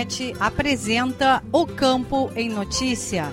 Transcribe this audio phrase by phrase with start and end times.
[0.00, 3.30] Radiosul.net apresenta O Campo em Notícia.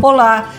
[0.00, 0.51] Olá,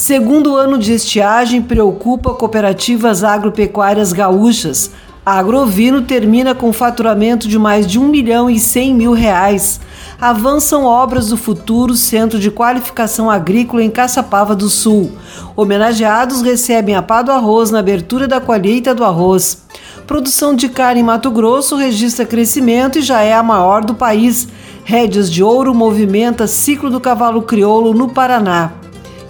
[0.00, 4.90] Segundo ano de estiagem preocupa cooperativas agropecuárias gaúchas.
[5.24, 9.78] A Agrovino termina com faturamento de mais de 1 milhão e 100 mil reais.
[10.18, 15.12] Avançam obras do futuro Centro de Qualificação Agrícola em Caçapava do Sul.
[15.54, 19.64] Homenageados recebem a pá do arroz na abertura da colheita do arroz.
[20.06, 24.48] Produção de carne em Mato Grosso registra crescimento e já é a maior do país.
[24.82, 28.79] Rédeas de ouro movimenta ciclo do cavalo crioulo no Paraná.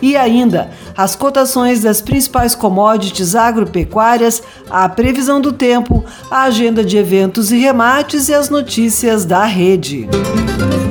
[0.02, 6.96] E ainda, as cotações das principais commodities agropecuárias, a previsão do tempo, a agenda de
[6.96, 10.08] eventos e remates e as notícias da rede.
[10.88, 10.89] O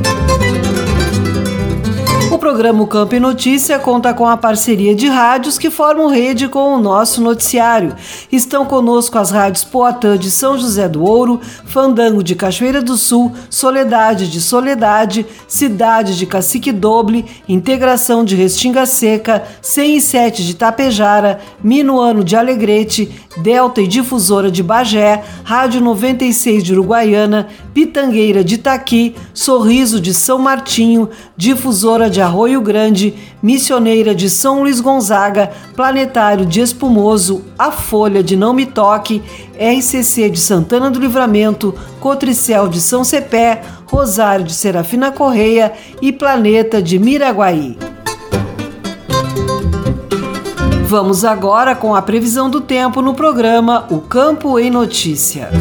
[2.40, 6.80] programa Campo e Notícia conta com a parceria de rádios que formam rede com o
[6.80, 7.94] nosso noticiário.
[8.32, 13.34] Estão conosco as rádios Poatã de São José do Ouro, Fandango de Cachoeira do Sul,
[13.50, 22.24] Soledade de Soledade, Cidade de Cacique Doble, Integração de Restinga Seca, 107 de Tapejara, Minuano
[22.24, 30.00] de Alegrete, Delta e Difusora de Bagé, Rádio 96 de Uruguaiana, Pitangueira de Itaqui, Sorriso
[30.00, 37.46] de São Martinho, Difusora de Arroio Grande, Missioneira de São Luís Gonzaga, Planetário de Espumoso,
[37.58, 39.22] A Folha de Não Me Toque,
[39.58, 46.82] RCC de Santana do Livramento, Cotricel de São Cepé, Rosário de Serafina Correia e Planeta
[46.82, 47.78] de Miraguaí.
[50.90, 55.52] Vamos agora com a previsão do tempo no programa O Campo em Notícia.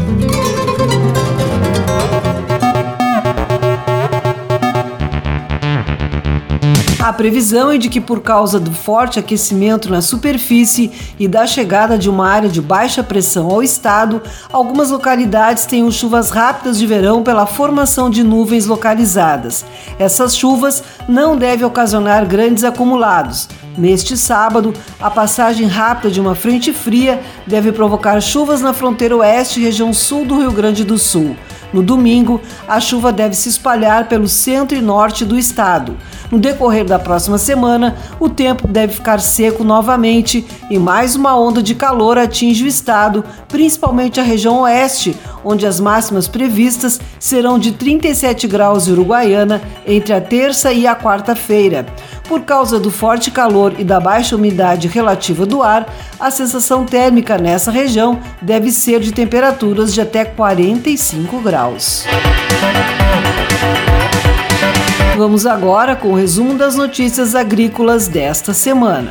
[7.09, 11.97] A previsão é de que, por causa do forte aquecimento na superfície e da chegada
[11.97, 14.21] de uma área de baixa pressão ao estado,
[14.53, 19.65] algumas localidades tenham chuvas rápidas de verão pela formação de nuvens localizadas.
[19.99, 23.49] Essas chuvas não devem ocasionar grandes acumulados.
[23.79, 29.61] Neste sábado, a passagem rápida de uma frente fria deve provocar chuvas na fronteira oeste
[29.61, 31.35] e região sul do Rio Grande do Sul.
[31.73, 35.97] No domingo, a chuva deve se espalhar pelo centro e norte do estado.
[36.31, 41.62] No decorrer da próxima semana, o tempo deve ficar seco novamente e mais uma onda
[41.62, 47.73] de calor atinge o estado, principalmente a região oeste, onde as máximas previstas serão de
[47.73, 51.87] 37 graus em Uruguaiana entre a terça e a quarta-feira.
[52.29, 55.87] Por causa do forte calor e da baixa umidade relativa do ar,
[56.21, 62.05] a sensação térmica nessa região deve ser de temperaturas de até 45 graus.
[65.17, 69.11] Vamos agora com o resumo das notícias agrícolas desta semana.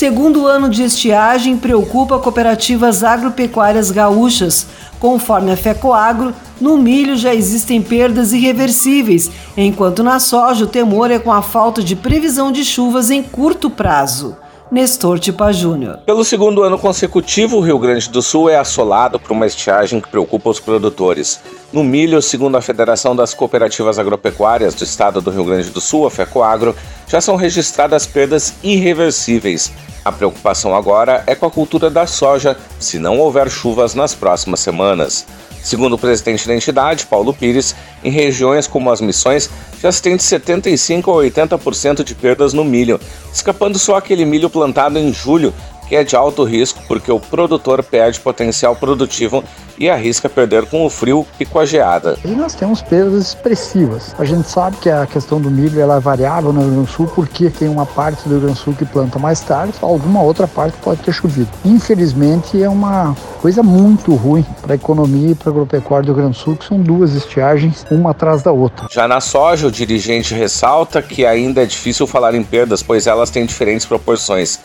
[0.00, 4.66] Segundo ano de estiagem preocupa cooperativas agropecuárias gaúchas.
[4.98, 11.18] Conforme a FECOAGro, no milho já existem perdas irreversíveis, enquanto na soja o temor é
[11.18, 14.38] com a falta de previsão de chuvas em curto prazo.
[14.70, 15.98] Nestor Tipa Júnior.
[16.06, 20.08] Pelo segundo ano consecutivo, o Rio Grande do Sul é assolado por uma estiagem que
[20.08, 21.40] preocupa os produtores.
[21.72, 26.06] No milho, segundo a Federação das Cooperativas Agropecuárias do Estado do Rio Grande do Sul,
[26.06, 26.76] a FECOAGro,
[27.08, 29.72] já são registradas perdas irreversíveis.
[30.04, 34.60] A preocupação agora é com a cultura da soja, se não houver chuvas nas próximas
[34.60, 35.26] semanas.
[35.62, 40.16] Segundo o presidente da entidade, Paulo Pires, em regiões como as Missões já se tem
[40.16, 43.00] de 75 a 80% de perdas no milho,
[43.32, 45.54] escapando só aquele milho plantado em julho,
[45.90, 49.42] que é de alto risco porque o produtor perde potencial produtivo
[49.76, 52.16] e arrisca perder com o frio e com a geada.
[52.24, 54.14] E nós temos perdas expressivas.
[54.16, 56.92] A gente sabe que a questão do milho ela é variável no Rio Grande do
[56.92, 60.22] Sul porque tem uma parte do Rio Grande do Sul que planta mais tarde, alguma
[60.22, 61.48] outra parte pode ter chovido.
[61.64, 66.22] Infelizmente é uma coisa muito ruim para a economia e para a agropecuária do Rio
[66.22, 68.86] Grande do Sul, que são duas estiagens, uma atrás da outra.
[68.88, 73.28] Já na soja, o dirigente ressalta que ainda é difícil falar em perdas, pois elas
[73.28, 74.60] têm diferentes proporções.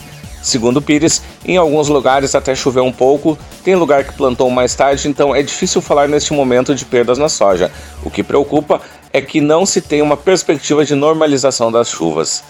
[0.46, 5.08] Segundo Pires, em alguns lugares até choveu um pouco, tem lugar que plantou mais tarde,
[5.08, 7.72] então é difícil falar neste momento de perdas na soja.
[8.04, 8.80] O que preocupa
[9.12, 12.44] é que não se tem uma perspectiva de normalização das chuvas.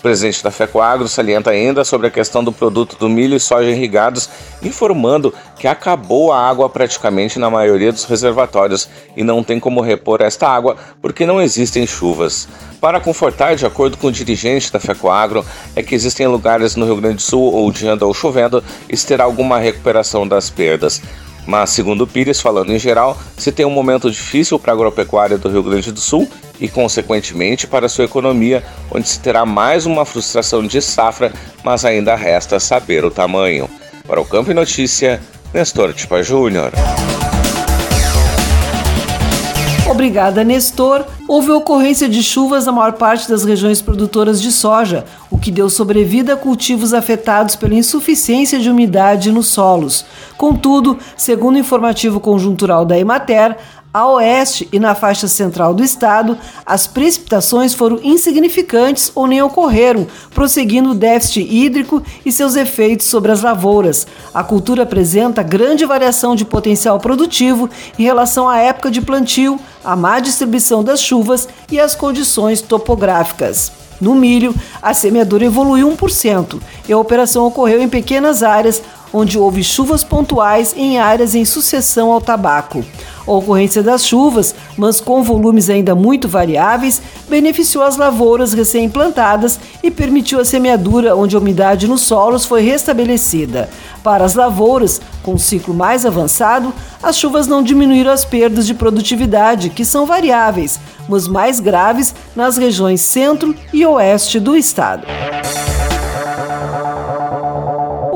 [0.00, 3.68] O presidente da FECOAGRO salienta ainda sobre a questão do produto do milho e soja
[3.68, 4.30] irrigados,
[4.62, 10.22] informando que acabou a água praticamente na maioria dos reservatórios e não tem como repor
[10.22, 12.48] esta água porque não existem chuvas.
[12.80, 15.44] Para confortar, de acordo com o dirigente da FECOAGRO,
[15.76, 19.06] é que existem lugares no Rio Grande do Sul onde anda ou chovendo e se
[19.06, 21.02] terá alguma recuperação das perdas.
[21.46, 25.48] Mas, segundo Pires, falando em geral, se tem um momento difícil para a agropecuária do
[25.48, 26.28] Rio Grande do Sul
[26.60, 31.32] e, consequentemente, para sua economia, onde se terá mais uma frustração de safra,
[31.64, 33.68] mas ainda resta saber o tamanho.
[34.06, 35.20] Para o Campo e Notícia,
[35.52, 36.72] Nestor Tipa Júnior.
[39.90, 41.04] Obrigada, Nestor.
[41.26, 45.68] Houve ocorrência de chuvas na maior parte das regiões produtoras de soja, o que deu
[45.68, 50.06] sobrevida a cultivos afetados pela insuficiência de umidade nos solos.
[50.36, 53.56] Contudo, segundo o informativo conjuntural da Emater,
[53.92, 60.06] a oeste e na faixa central do estado, as precipitações foram insignificantes ou nem ocorreram,
[60.32, 64.06] prosseguindo o déficit hídrico e seus efeitos sobre as lavouras.
[64.32, 69.96] A cultura apresenta grande variação de potencial produtivo em relação à época de plantio, à
[69.96, 73.72] má distribuição das chuvas e às condições topográficas.
[74.00, 76.58] No milho, a semeadura evoluiu 1%
[76.88, 82.10] e a operação ocorreu em pequenas áreas, onde houve chuvas pontuais em áreas em sucessão
[82.10, 82.84] ao tabaco.
[83.26, 89.90] A ocorrência das chuvas, mas com volumes ainda muito variáveis, beneficiou as lavouras recém-implantadas e
[89.90, 93.68] permitiu a semeadura onde a umidade nos solos foi restabelecida.
[94.02, 96.72] Para as lavouras, com um ciclo mais avançado,
[97.02, 102.56] as chuvas não diminuíram as perdas de produtividade, que são variáveis, mas mais graves nas
[102.56, 105.06] regiões centro e oeste do estado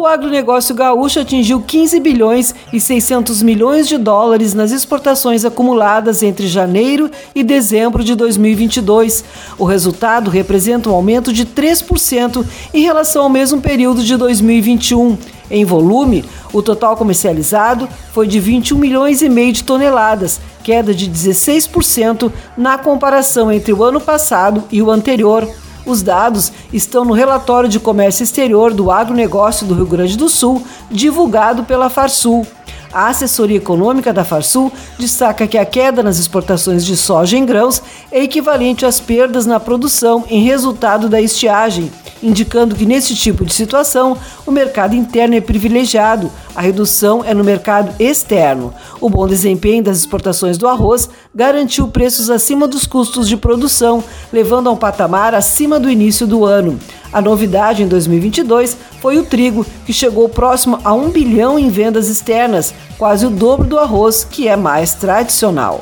[0.05, 6.47] o agronegócio gaúcho atingiu 15 bilhões e 600 milhões de dólares nas exportações acumuladas entre
[6.47, 9.25] janeiro e dezembro de 2022.
[9.57, 15.17] O resultado representa um aumento de 3% em relação ao mesmo período de 2021.
[15.51, 16.23] Em volume,
[16.53, 22.77] o total comercializado foi de 21 milhões e meio de toneladas, queda de 16% na
[22.77, 25.49] comparação entre o ano passado e o anterior.
[25.87, 30.63] Os dados estão no relatório de comércio exterior do agronegócio do Rio Grande do Sul,
[30.91, 32.47] divulgado pela Farsul.
[32.93, 37.83] A assessoria econômica da Farsul destaca que a queda nas exportações de soja em grãos
[38.11, 41.91] é equivalente às perdas na produção em resultado da estiagem
[42.23, 44.17] indicando que nesse tipo de situação
[44.47, 48.73] o mercado interno é privilegiado, a redução é no mercado externo.
[49.01, 54.03] O bom desempenho das exportações do arroz garantiu preços acima dos custos de produção,
[54.33, 56.79] levando a um patamar acima do início do ano.
[57.13, 62.09] A novidade em 2022 foi o trigo, que chegou próximo a 1 bilhão em vendas
[62.09, 65.81] externas, quase o dobro do arroz, que é mais tradicional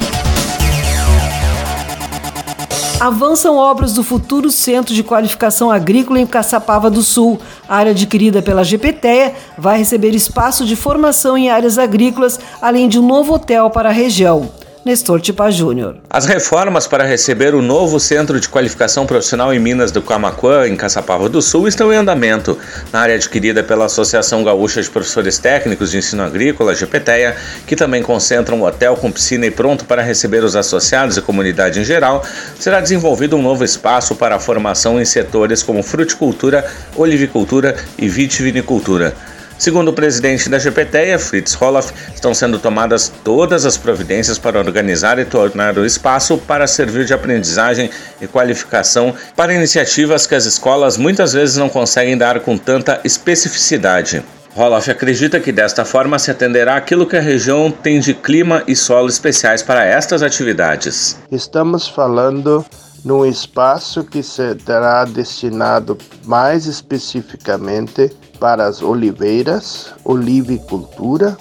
[3.02, 7.40] avançam obras do futuro Centro de Qualificação Agrícola em Caçapava do Sul.
[7.68, 13.00] A área adquirida pela GPTEA vai receber espaço de formação em áreas agrícolas, além de
[13.00, 14.48] um novo hotel para a região.
[14.84, 15.98] Nestor Tipa Júnior.
[16.10, 20.74] As reformas para receber o novo Centro de Qualificação Profissional em Minas do Camacuã, em
[20.74, 22.58] Caçapava do Sul, estão em andamento.
[22.92, 28.02] Na área adquirida pela Associação Gaúcha de Professores Técnicos de Ensino Agrícola, GPTEA, que também
[28.02, 32.24] concentra um hotel com piscina e pronto para receber os associados e comunidade em geral,
[32.58, 39.14] será desenvolvido um novo espaço para a formação em setores como fruticultura, olivicultura e vitivinicultura.
[39.62, 45.20] Segundo o presidente da GPTEA, Fritz Roloff, estão sendo tomadas todas as providências para organizar
[45.20, 47.88] e tornar o espaço para servir de aprendizagem
[48.20, 54.20] e qualificação para iniciativas que as escolas muitas vezes não conseguem dar com tanta especificidade.
[54.52, 58.74] Roloff acredita que desta forma se atenderá aquilo que a região tem de clima e
[58.74, 61.16] solo especiais para estas atividades.
[61.30, 62.66] Estamos falando
[63.04, 71.36] num espaço que será destinado mais especificamente para as oliveiras, olivicultura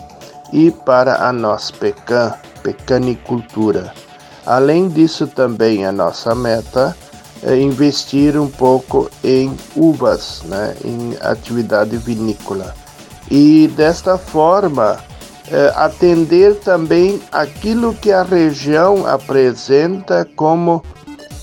[0.51, 3.93] e para a nossa pecan, pecanicultura.
[4.45, 6.95] Além disso, também a nossa meta
[7.43, 12.73] é investir um pouco em uvas, né, em atividade vinícola.
[13.29, 14.99] E desta forma,
[15.49, 20.83] é, atender também aquilo que a região apresenta como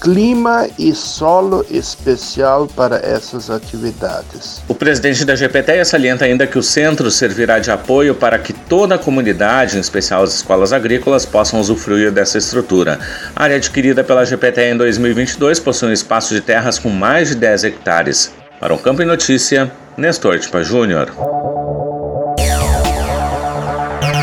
[0.00, 4.62] clima e solo especial para essas atividades.
[4.68, 8.94] O presidente da GPTEA salienta ainda que o centro servirá de apoio para que toda
[8.94, 12.98] a comunidade, em especial as escolas agrícolas, possam usufruir dessa estrutura.
[13.34, 17.34] A área adquirida pela GPTEA em 2022 possui um espaço de terras com mais de
[17.36, 18.32] 10 hectares.
[18.60, 21.12] Para o Campo e Notícia, Nestor Tipa Júnior.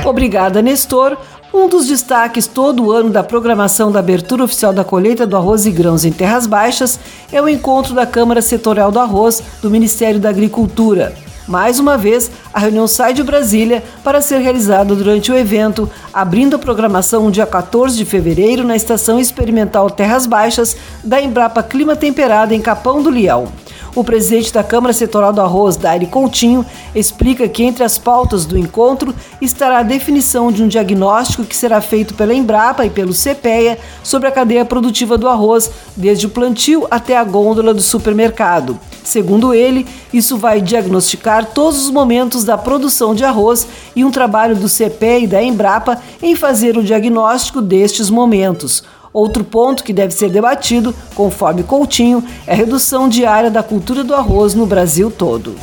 [0.05, 1.17] Obrigada, Nestor.
[1.57, 5.71] Um dos destaques todo ano da programação da abertura oficial da colheita do arroz e
[5.71, 6.99] grãos em terras baixas
[7.31, 11.15] é o encontro da Câmara Setorial do Arroz do Ministério da Agricultura.
[11.47, 16.57] Mais uma vez, a reunião sai de Brasília para ser realizada durante o evento, abrindo
[16.57, 22.53] a programação dia 14 de fevereiro na Estação Experimental Terras Baixas da Embrapa Clima Temperada
[22.53, 23.47] em Capão do Leão.
[23.95, 28.57] O presidente da Câmara Setorial do Arroz, Daire Coutinho, explica que entre as pautas do
[28.57, 33.79] encontro estará a definição de um diagnóstico que será feito pela Embrapa e pelo CPEA
[34.03, 38.77] sobre a cadeia produtiva do arroz, desde o plantio até a gôndola do supermercado.
[39.01, 44.57] Segundo ele, isso vai diagnosticar todos os momentos da produção de arroz e um trabalho
[44.57, 48.83] do CPE e da Embrapa em fazer o diagnóstico destes momentos.
[49.15, 54.13] Outro ponto que deve ser debatido, conforme Coutinho, é a redução diária da cultura do
[54.13, 55.55] arroz no Brasil todo.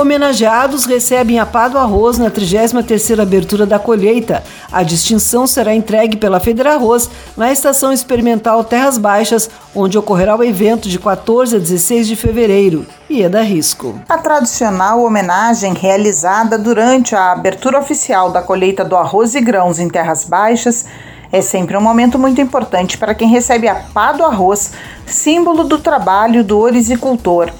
[0.00, 4.42] Homenageados recebem a pá do arroz na 33ª abertura da colheita.
[4.72, 10.88] A distinção será entregue pela Federarroz na Estação Experimental Terras Baixas, onde ocorrerá o evento
[10.88, 12.86] de 14 a 16 de fevereiro.
[13.10, 14.00] Ieda Risco.
[14.08, 19.90] A tradicional homenagem realizada durante a abertura oficial da colheita do arroz e grãos em
[19.90, 20.86] Terras Baixas
[21.30, 24.72] é sempre um momento muito importante para quem recebe a pá do arroz,
[25.04, 27.52] símbolo do trabalho do orizicultor.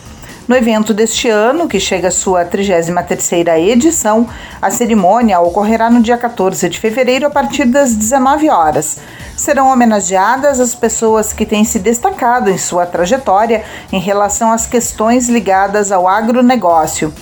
[0.50, 4.26] No evento deste ano, que chega à sua 33ª edição,
[4.60, 8.98] a cerimônia ocorrerá no dia 14 de fevereiro a partir das 19 horas.
[9.36, 15.28] Serão homenageadas as pessoas que têm se destacado em sua trajetória em relação às questões
[15.28, 17.14] ligadas ao agronegócio.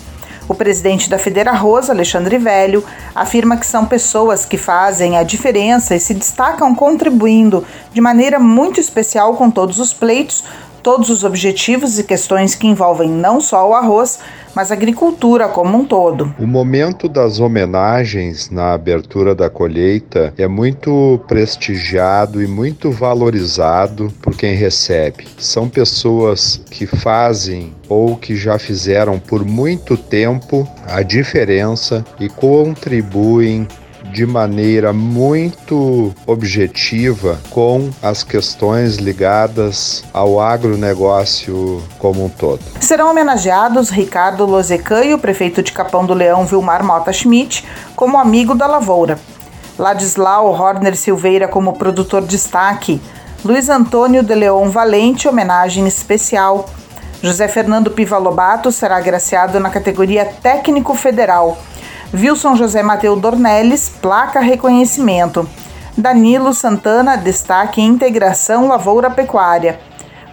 [0.48, 2.82] O presidente da Federa Rosa, Alexandre Velho,
[3.14, 8.80] afirma que são pessoas que fazem a diferença e se destacam contribuindo de maneira muito
[8.80, 10.42] especial com todos os pleitos
[10.82, 14.18] todos os objetivos e questões que envolvem não só o arroz,
[14.54, 16.34] mas a agricultura como um todo.
[16.38, 24.36] O momento das homenagens na abertura da colheita é muito prestigiado e muito valorizado por
[24.36, 25.28] quem recebe.
[25.38, 33.66] São pessoas que fazem ou que já fizeram por muito tempo a diferença e contribuem
[34.12, 42.60] de maneira muito objetiva com as questões ligadas ao agronegócio como um todo.
[42.80, 48.18] Serão homenageados Ricardo Lozecan e o prefeito de Capão do Leão, Vilmar Mota Schmidt, como
[48.18, 49.18] amigo da lavoura.
[49.78, 53.00] Ladislau Horner Silveira como produtor destaque,
[53.44, 56.68] Luiz Antônio de Leon Valente, homenagem especial.
[57.22, 61.56] José Fernando Piva Lobato será agraciado na categoria Técnico Federal.
[62.12, 65.46] Wilson José Mateu Dornelles, placa reconhecimento.
[65.96, 69.78] Danilo Santana, destaque integração lavoura pecuária.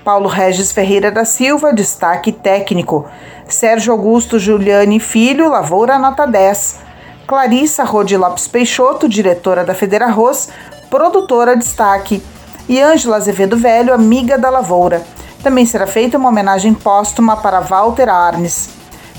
[0.01, 3.05] Paulo Regis Ferreira da Silva, destaque técnico.
[3.45, 6.79] Sérgio Augusto Giuliani Filho, lavoura nota 10.
[7.27, 10.49] Clarissa Rodi Lopes Peixoto, diretora da Federa Arroz,
[10.89, 12.23] produtora destaque.
[12.69, 15.03] E Ângela Azevedo Velho, amiga da lavoura.
[15.43, 18.74] Também será feita uma homenagem póstuma para Walter Arnes.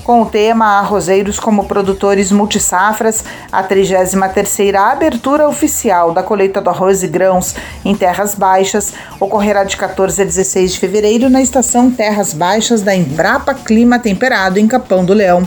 [0.07, 7.03] Com o tema Arrozeiros como produtores multisafras, a 33ª abertura oficial da colheita do arroz
[7.03, 12.33] e grãos em Terras Baixas ocorrerá de 14 a 16 de fevereiro na estação Terras
[12.33, 15.45] Baixas da Embrapa Clima Temperado em Capão do Leão.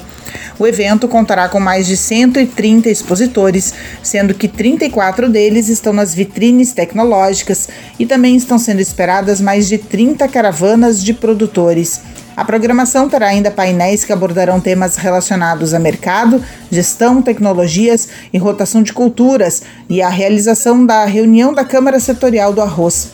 [0.59, 6.75] O evento contará com mais de 130 expositores, sendo que 34 deles estão nas vitrines
[6.75, 7.67] tecnológicas
[7.99, 12.03] e também estão sendo esperadas mais de 30 caravanas de produtores.
[12.41, 16.43] A programação terá ainda painéis que abordarão temas relacionados a mercado,
[16.73, 22.63] gestão, tecnologias e rotação de culturas e a realização da reunião da Câmara Setorial do
[22.63, 23.11] Arroz.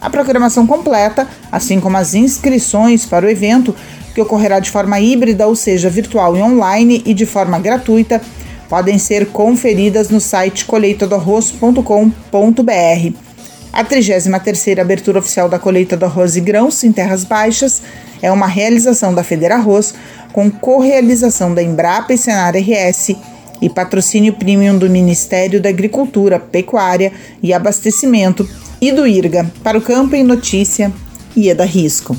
[0.00, 3.74] A programação completa, assim como as inscrições para o evento,
[4.14, 8.22] que ocorrerá de forma híbrida, ou seja, virtual e online e de forma gratuita,
[8.68, 13.27] podem ser conferidas no site colheitadoarroz.com.br.
[13.72, 17.82] A 33ª abertura oficial da colheita do arroz e grãos em terras baixas
[18.22, 19.94] é uma realização da Federa Arroz
[20.32, 23.16] com correalização da Embrapa e Senar RS
[23.60, 28.48] e patrocínio premium do Ministério da Agricultura, Pecuária e Abastecimento
[28.80, 29.50] e do IRGA.
[29.62, 30.92] Para o Campo em Notícia,
[31.36, 32.16] Ieda Risco.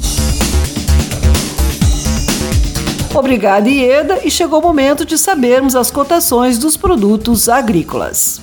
[3.13, 8.39] Obrigada, Ieda, e chegou o momento de sabermos as cotações dos produtos agrícolas.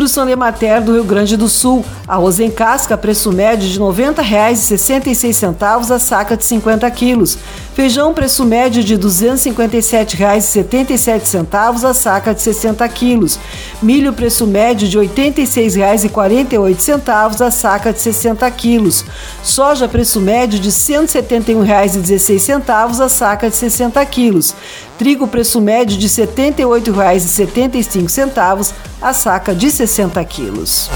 [0.00, 1.84] De Emater do Rio Grande do Sul.
[2.08, 7.36] Arroz em casca, preço médio de R$ 90,66 a saca de 50 quilos.
[7.74, 13.38] Feijão, preço médio de R$ 257,77 a saca de 60 quilos.
[13.80, 19.04] Milho, preço médio de R$ 86,48 a saca de 60 quilos.
[19.42, 24.52] Soja, preço médio de R$ 171,16 a saca de 60 quilos.
[24.98, 30.90] Trigo, preço médio de R$ 78,75 a saca de 60 quilos.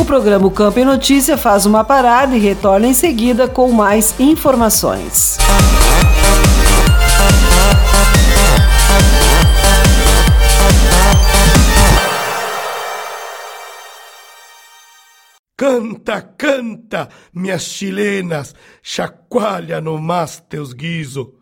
[0.00, 5.38] O programa Campo em Notícia faz uma parada e retorna em seguida com mais informações.
[15.56, 21.41] Canta, canta, minhas chilenas, chacoalha no mas teus guiso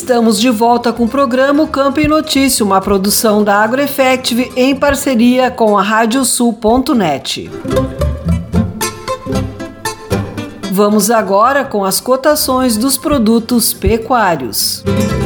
[0.00, 5.50] Estamos de volta com o programa Campo em Notícia, uma produção da AgroEffective em parceria
[5.50, 7.50] com a Radiosul.net.
[10.70, 14.84] Vamos agora com as cotações dos produtos pecuários.
[14.86, 15.17] Os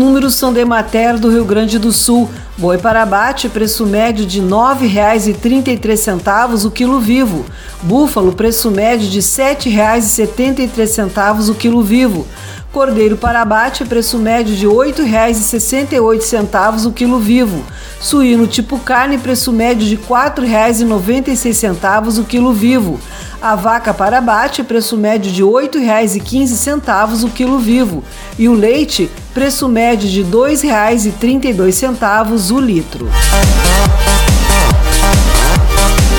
[0.00, 2.26] números são de Mater do Rio Grande do Sul.
[2.56, 7.44] Boi para abate, preço médio de R$ 9,33 o quilo vivo.
[7.82, 12.26] Búfalo, preço médio de R$ 7,73 o quilo vivo.
[12.72, 17.62] Cordeiro para abate, preço médio de R$ 8,68 o quilo vivo.
[18.00, 22.98] Suíno tipo carne, preço médio de R$ 4,96 o quilo vivo.
[23.42, 28.02] A vaca para abate, preço médio de R$ 8,15 o quilo vivo.
[28.38, 33.10] E o leite, preço médio de R$ 2,32 o litro.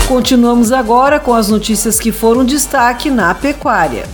[0.08, 4.06] Continuamos agora com as notícias que foram destaque na pecuária.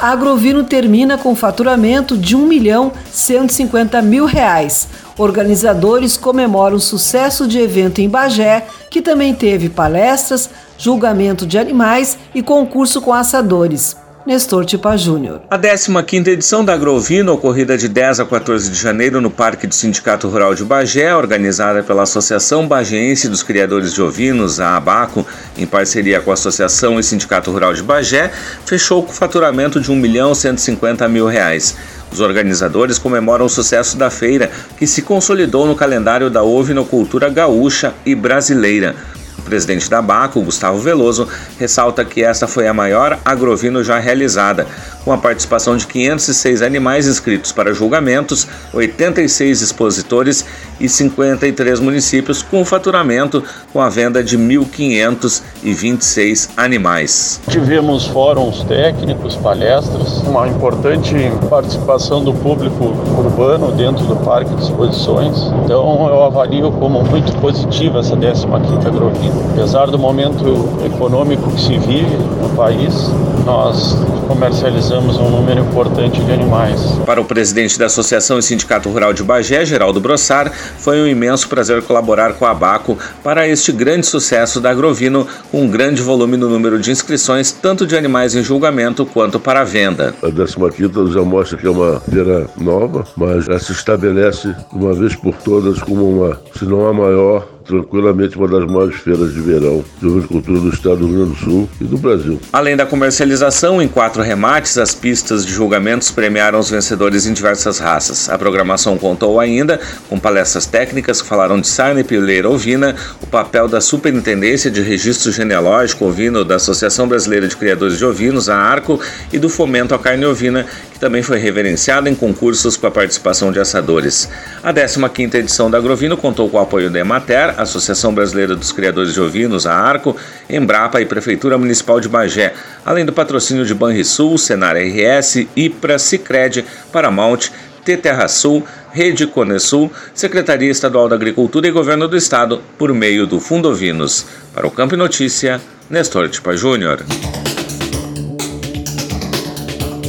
[0.00, 4.88] A Agrovino termina com faturamento de 1 milhão 150 mil reais.
[5.16, 10.50] Organizadores comemoram o sucesso de evento em Bagé, que também teve palestras,
[10.82, 13.96] julgamento de animais e concurso com assadores.
[14.26, 15.40] Nestor Tipa Júnior.
[15.48, 19.74] A 15ª edição da Agrovino, ocorrida de 10 a 14 de janeiro no Parque do
[19.74, 25.66] Sindicato Rural de Bagé, organizada pela Associação Bagéense dos Criadores de Ovinos, a ABACO, em
[25.66, 28.30] parceria com a Associação e Sindicato Rural de Bagé,
[28.64, 31.76] fechou com faturamento de R$ 1 milhão 150 mil reais.
[32.12, 37.94] Os organizadores comemoram o sucesso da feira, que se consolidou no calendário da ovinocultura gaúcha
[38.04, 38.94] e brasileira.
[39.42, 41.28] O presidente da BACO, Gustavo Veloso,
[41.58, 44.68] ressalta que esta foi a maior agrovino já realizada,
[45.04, 50.44] com a participação de 506 animais inscritos para julgamentos, 86 expositores
[50.78, 57.40] e 53 municípios, com faturamento com a venda de 1.526 animais.
[57.48, 61.16] Tivemos fóruns técnicos, palestras, uma importante
[61.50, 62.94] participação do público
[63.32, 65.50] urbano dentro do Parque de Exposições.
[65.64, 69.42] Então eu avalio como muito positiva essa 15ª Agrovino.
[69.52, 73.10] Apesar do momento econômico que se vive no país,
[73.44, 73.96] nós
[74.28, 76.98] comercializamos um número importante de animais.
[77.04, 81.48] Para o presidente da Associação e Sindicato Rural de Bagé, Geraldo Brossar, foi um imenso
[81.48, 86.36] prazer colaborar com a Abaco para este grande sucesso da Agrovino, com um grande volume
[86.36, 90.14] no número de inscrições, tanto de animais em julgamento quanto para venda.
[90.22, 95.14] A 15 já mostra que é uma feira nova, mas ela se estabelece uma vez
[95.14, 99.84] por todas como uma, se não a maior, tranquilamente uma das maiores feiras de verão
[100.00, 102.40] de agricultura do estado do Rio Grande do Sul e do Brasil.
[102.52, 107.78] Além da comercialização, em quatro remates, as pistas de julgamentos premiaram os vencedores em diversas
[107.78, 108.28] raças.
[108.28, 113.26] A programação contou ainda com palestras técnicas que falaram de sarna e pileira ovina, o
[113.26, 118.56] papel da Superintendência de Registro Genealógico Ovino da Associação Brasileira de Criadores de Ovinos, a
[118.56, 119.00] ARCO,
[119.32, 123.50] e do fomento à carne ovina, que também foi reverenciada em concursos com a participação
[123.52, 124.28] de assadores.
[124.62, 129.12] A 15ª edição da Agrovino contou com o apoio da Emater, Associação Brasileira dos Criadores
[129.12, 130.16] de Ovinos, a ARCO,
[130.48, 136.64] Embrapa e Prefeitura Municipal de Bagé, além do patrocínio de Banrisul, Senar RS, IPRA, Cicred,
[136.92, 137.50] Paramount,
[137.84, 143.40] T-Terra Sul, Rede Conesul, Secretaria Estadual da Agricultura e Governo do Estado, por meio do
[143.40, 144.26] Fundo Ovinos.
[144.54, 147.04] Para o Campo Notícia, Nestor Tipa Júnior.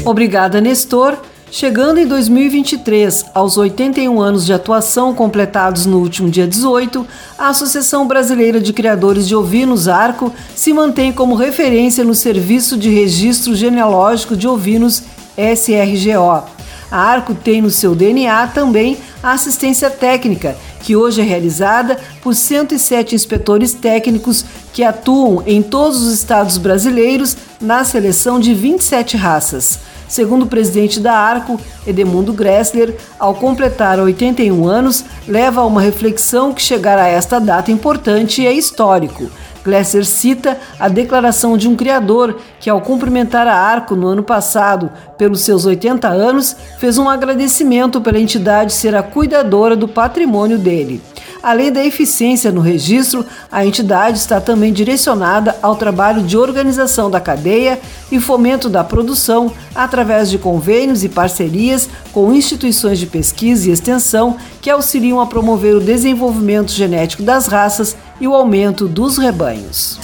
[0.06, 1.18] Obrigada, Nestor.
[1.56, 7.06] Chegando em 2023, aos 81 anos de atuação completados no último dia 18,
[7.38, 12.90] a Associação Brasileira de Criadores de Ovinos, ARCO, se mantém como referência no Serviço de
[12.90, 15.04] Registro Genealógico de Ovinos,
[15.38, 16.44] SRGO.
[16.90, 22.34] A ARCO tem no seu DNA também a assistência técnica, que hoje é realizada por
[22.34, 29.93] 107 inspetores técnicos que atuam em todos os estados brasileiros na seleção de 27 raças.
[30.14, 36.54] Segundo o presidente da Arco, Edemundo Gressler, ao completar 81 anos, leva a uma reflexão
[36.54, 39.28] que chegar a esta data importante é histórico.
[39.66, 44.92] Glesser cita a declaração de um criador que, ao cumprimentar a Arco no ano passado
[45.18, 51.02] pelos seus 80 anos, fez um agradecimento pela entidade ser a cuidadora do patrimônio dele.
[51.44, 57.20] Além da eficiência no registro, a entidade está também direcionada ao trabalho de organização da
[57.20, 63.74] cadeia e fomento da produção através de convênios e parcerias com instituições de pesquisa e
[63.74, 70.00] extensão que auxiliam a promover o desenvolvimento genético das raças e o aumento dos rebanhos.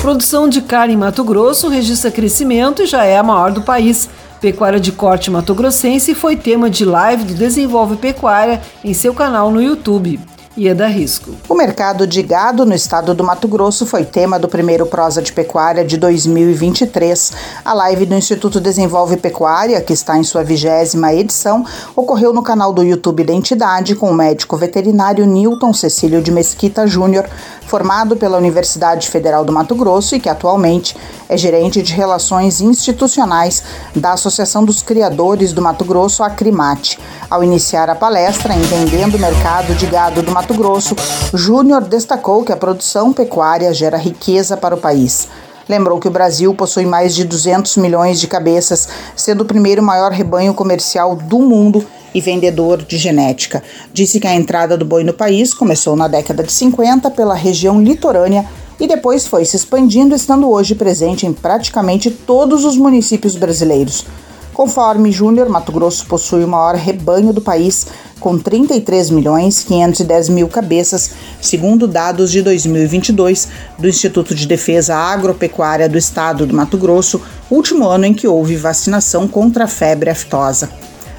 [0.00, 4.08] Produção de carne em Mato Grosso registra crescimento e já é a maior do país.
[4.42, 9.52] Pecuária de Corte Mato Grossense foi tema de live do Desenvolve Pecuária em seu canal
[9.52, 10.18] no YouTube.
[10.56, 11.30] Ieda Risco.
[11.48, 15.32] O mercado de gado no estado do Mato Grosso foi tema do primeiro Prosa de
[15.32, 17.32] Pecuária de 2023.
[17.64, 21.64] A live do Instituto Desenvolve Pecuária, que está em sua vigésima edição,
[21.96, 26.86] ocorreu no canal do YouTube da entidade com o médico veterinário Newton Cecílio de Mesquita
[26.86, 27.26] Júnior,
[27.66, 30.94] formado pela Universidade Federal do Mato Grosso e que atualmente
[31.30, 33.62] é gerente de relações institucionais
[33.96, 36.98] da Associação dos Criadores do Mato Grosso, a Crimate.
[37.30, 40.96] Ao iniciar a palestra, entendendo o mercado de gado do Mato Grosso,
[41.32, 45.28] Júnior destacou que a produção pecuária gera riqueza para o país.
[45.68, 50.10] Lembrou que o Brasil possui mais de 200 milhões de cabeças, sendo o primeiro maior
[50.10, 53.62] rebanho comercial do mundo e vendedor de genética.
[53.92, 57.80] Disse que a entrada do boi no país começou na década de 50 pela região
[57.80, 58.44] litorânea
[58.80, 64.04] e depois foi se expandindo, estando hoje presente em praticamente todos os municípios brasileiros.
[64.52, 67.86] Conforme Júnior, Mato Grosso possui o maior rebanho do país,
[68.22, 75.88] com 33 milhões 510 mil cabeças, segundo dados de 2022 do Instituto de Defesa Agropecuária
[75.88, 80.70] do Estado do Mato Grosso, último ano em que houve vacinação contra a febre aftosa.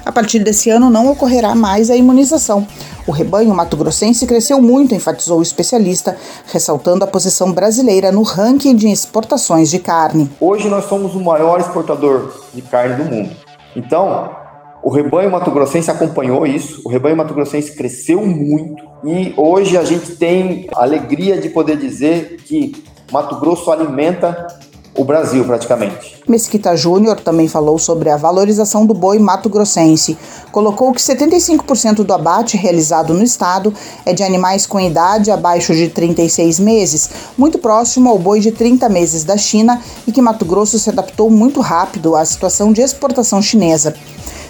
[0.02, 2.66] A partir desse ano não ocorrerá mais a imunização.
[3.06, 8.88] O rebanho mato-grossense cresceu muito, enfatizou o especialista, ressaltando a posição brasileira no ranking de
[8.88, 10.30] exportações de carne.
[10.40, 13.36] Hoje nós somos o maior exportador de carne do mundo.
[13.76, 14.43] Então,
[14.84, 20.68] o rebanho mato-grossense acompanhou isso, o rebanho mato-grossense cresceu muito e hoje a gente tem
[20.74, 24.46] a alegria de poder dizer que Mato Grosso alimenta
[24.94, 26.22] o Brasil praticamente.
[26.28, 30.18] Mesquita Júnior também falou sobre a valorização do boi mato-grossense.
[30.52, 33.72] Colocou que 75% do abate realizado no estado
[34.04, 38.86] é de animais com idade abaixo de 36 meses, muito próximo ao boi de 30
[38.90, 43.40] meses da China e que Mato Grosso se adaptou muito rápido à situação de exportação
[43.40, 43.94] chinesa.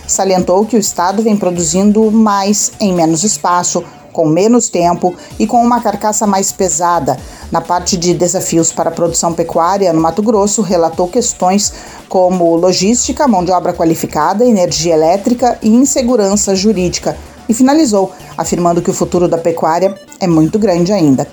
[0.07, 5.63] Salientou que o estado vem produzindo mais em menos espaço, com menos tempo e com
[5.63, 7.19] uma carcaça mais pesada.
[7.51, 11.73] Na parte de desafios para a produção pecuária no Mato Grosso, relatou questões
[12.09, 17.17] como logística, mão de obra qualificada, energia elétrica e insegurança jurídica.
[17.49, 21.29] E finalizou, afirmando que o futuro da pecuária é muito grande ainda.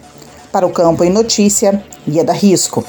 [0.52, 2.84] Para o Campo em Notícia, Ieda Risco.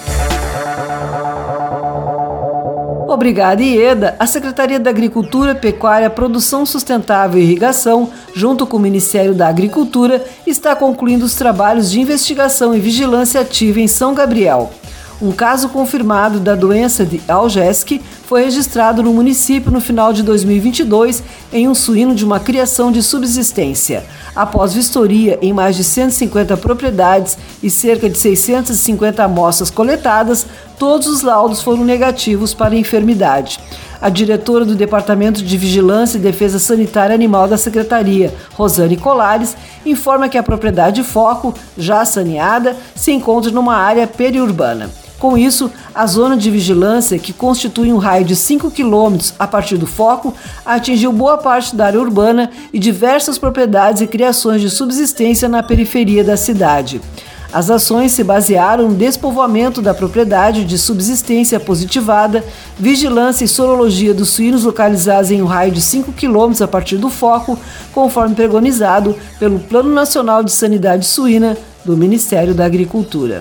[3.13, 4.17] Obrigada, Ieda.
[4.19, 10.25] A Secretaria da Agricultura, Pecuária, Produção Sustentável e Irrigação, junto com o Ministério da Agricultura,
[10.47, 14.73] está concluindo os trabalhos de investigação e vigilância ativa em São Gabriel.
[15.23, 21.23] Um caso confirmado da doença de Algesc foi registrado no município no final de 2022
[21.53, 24.05] em um suíno de uma criação de subsistência.
[24.35, 30.45] Após vistoria em mais de 150 propriedades e cerca de 650 amostras coletadas,
[30.77, 33.61] todos os laudos foram negativos para a enfermidade.
[34.01, 39.57] A diretora do Departamento de Vigilância e Defesa Sanitária Animal da Secretaria, Rosane Colares,
[39.87, 44.91] informa que a propriedade Foco, já saneada, se encontra numa área periurbana.
[45.23, 49.77] Com isso, a zona de vigilância, que constitui um raio de 5 quilômetros a partir
[49.77, 50.35] do foco,
[50.67, 56.25] atingiu boa parte da área urbana e diversas propriedades e criações de subsistência na periferia
[56.25, 57.01] da cidade.
[57.53, 62.45] As ações se basearam no despovoamento da propriedade de subsistência positivada,
[62.77, 67.09] vigilância e sorologia dos suínos localizados em um raio de 5 quilômetros a partir do
[67.09, 67.57] foco,
[67.93, 73.41] conforme pregonizado pelo Plano Nacional de Sanidade Suína do Ministério da Agricultura.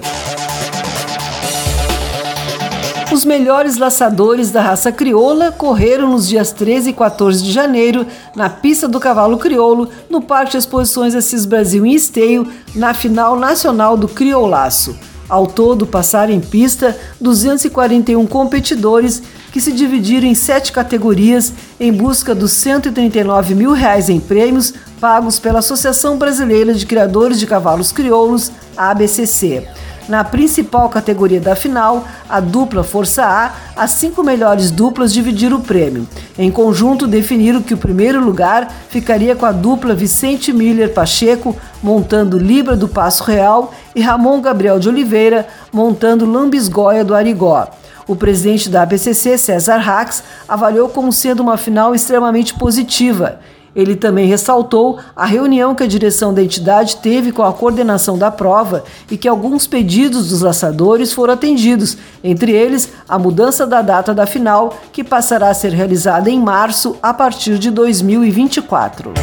[3.11, 8.49] Os melhores laçadores da raça crioula correram nos dias 13 e 14 de janeiro na
[8.49, 13.97] pista do cavalo crioulo, no Parque de Exposições Assis Brasil em Esteio, na final nacional
[13.97, 14.95] do criolaço.
[15.27, 19.21] Ao todo, passaram em pista 241 competidores
[19.51, 25.37] que se dividiram em sete categorias em busca dos 139 mil reais em prêmios pagos
[25.37, 29.67] pela Associação Brasileira de Criadores de Cavalos Crioulos, ABCC.
[30.11, 35.61] Na principal categoria da final, a dupla Força A, as cinco melhores duplas dividiram o
[35.61, 36.05] prêmio.
[36.37, 42.37] Em conjunto, definiram que o primeiro lugar ficaria com a dupla Vicente Miller Pacheco, montando
[42.37, 47.69] Libra do Passo Real, e Ramon Gabriel de Oliveira, montando Lambisgoia do Arigó.
[48.05, 53.39] O presidente da ABCC, César Rax, avaliou como sendo uma final extremamente positiva
[53.75, 58.29] ele também ressaltou a reunião que a direção da entidade teve com a coordenação da
[58.29, 64.13] prova e que alguns pedidos dos laçadores foram atendidos, entre eles a mudança da data
[64.13, 69.13] da final, que passará a ser realizada em março a partir de 2024.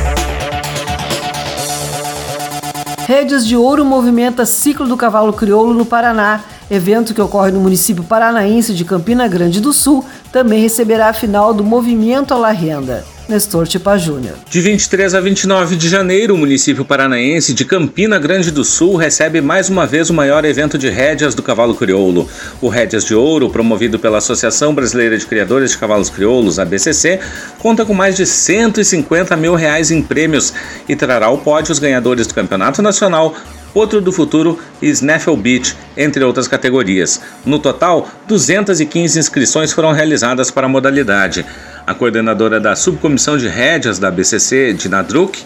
[3.07, 6.43] Redes de Ouro movimenta ciclo do cavalo crioulo no Paraná.
[6.71, 11.55] Evento que ocorre no município paranaense de Campina Grande do Sul também receberá a final
[11.55, 13.18] do Movimento à la Renda.
[13.29, 14.37] Nestor Tipa Júnior.
[14.49, 19.43] De 23 a 29 de janeiro, o município paranaense de Campina Grande do Sul recebe
[19.43, 22.27] mais uma vez o maior evento de rédeas do cavalo crioulo.
[22.59, 27.21] O Rédeas de Ouro, promovido pela Associação Brasileira de Criadores de Cavalos Crioulos, ABCC,
[27.59, 30.55] conta com mais de 150 mil reais em prêmios
[30.89, 33.37] e trará ao pódio os ganhadores do Campeonato Nacional,
[33.75, 37.21] Outro do Futuro e Snaffle Beach, entre outras categorias.
[37.45, 41.45] No total, 215 inscrições foram realizadas para a modalidade.
[41.89, 45.43] A coordenadora da subcomissão de rédeas da BCC, Dina Druck,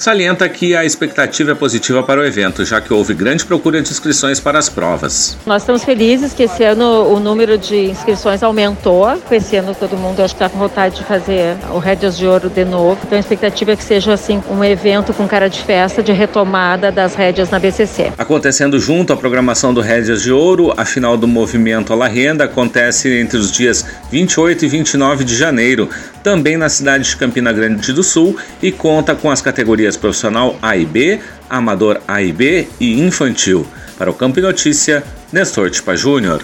[0.00, 3.90] salienta que a expectativa é positiva para o evento, já que houve grande procura de
[3.90, 5.36] inscrições para as provas.
[5.44, 9.20] Nós estamos felizes que esse ano o número de inscrições aumentou.
[9.30, 12.48] Esse ano todo mundo acho que está com vontade de fazer o Rédeas de Ouro
[12.48, 12.98] de novo.
[13.04, 16.90] Então a expectativa é que seja assim um evento com cara de festa, de retomada
[16.90, 18.12] das rédeas na BCC.
[18.16, 22.44] Acontecendo junto à programação do Rédeas de Ouro, a final do movimento à la renda
[22.44, 25.88] acontece entre os dias 28 e 29 de janeiro,
[26.22, 30.76] também na cidade de Campina Grande do Sul e conta com as categorias profissional A
[30.76, 33.66] e B, amador A e B e infantil.
[33.96, 36.42] Para o Campo Notícia, Nestor Tipa Júnior.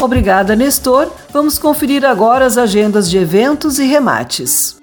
[0.00, 1.12] Obrigada, Nestor.
[1.32, 4.79] Vamos conferir agora as agendas de eventos e remates.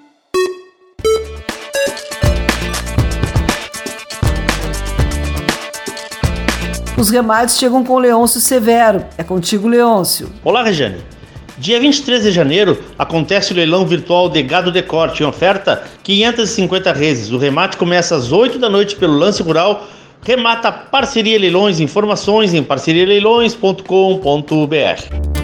[6.98, 9.04] Os remates chegam com Leôncio Severo.
[9.16, 10.28] É contigo, Leôncio.
[10.42, 10.96] Olá, Regiane.
[11.56, 16.92] Dia 23 de janeiro acontece o leilão virtual de gado de corte em oferta 550
[16.92, 17.30] reses.
[17.30, 19.86] O remate começa às 8 da noite pelo lance rural.
[20.22, 21.78] Remata Parceria Leilões.
[21.78, 25.38] Informações em parcerialeilões.com.br.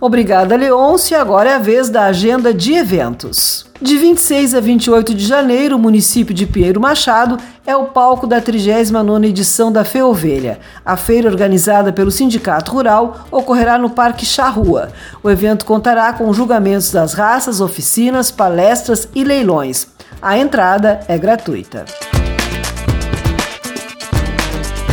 [0.00, 1.14] Obrigada, Leôncio.
[1.14, 3.68] E agora é a vez da agenda de eventos.
[3.80, 8.40] De 26 a 28 de janeiro, o município de Pinheiro Machado é o palco da
[8.40, 10.58] 39ª edição da Feovelha.
[10.82, 14.88] A feira organizada pelo Sindicato Rural ocorrerá no Parque Charrua.
[15.22, 19.86] O evento contará com julgamentos das raças, oficinas, palestras e leilões.
[20.22, 21.84] A entrada é gratuita.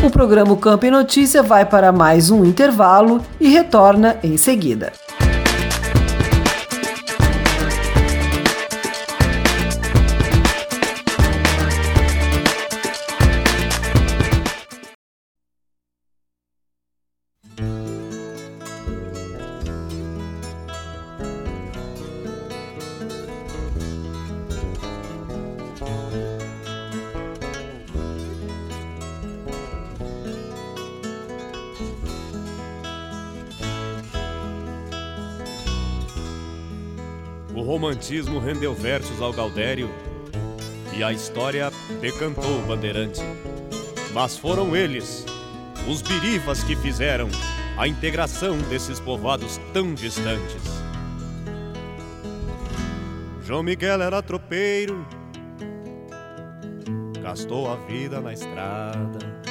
[0.06, 4.92] O programa Campo e Notícia vai para mais um intervalo e retorna em seguida.
[38.06, 39.90] Romantismo rendeu versos ao Galdério
[40.96, 43.20] e a história decantou o bandeirante.
[44.14, 45.26] Mas foram eles,
[45.90, 47.28] os birivas, que fizeram
[47.76, 50.62] a integração desses povoados tão distantes.
[53.42, 55.04] João Miguel era tropeiro,
[57.24, 59.42] gastou a vida na estrada,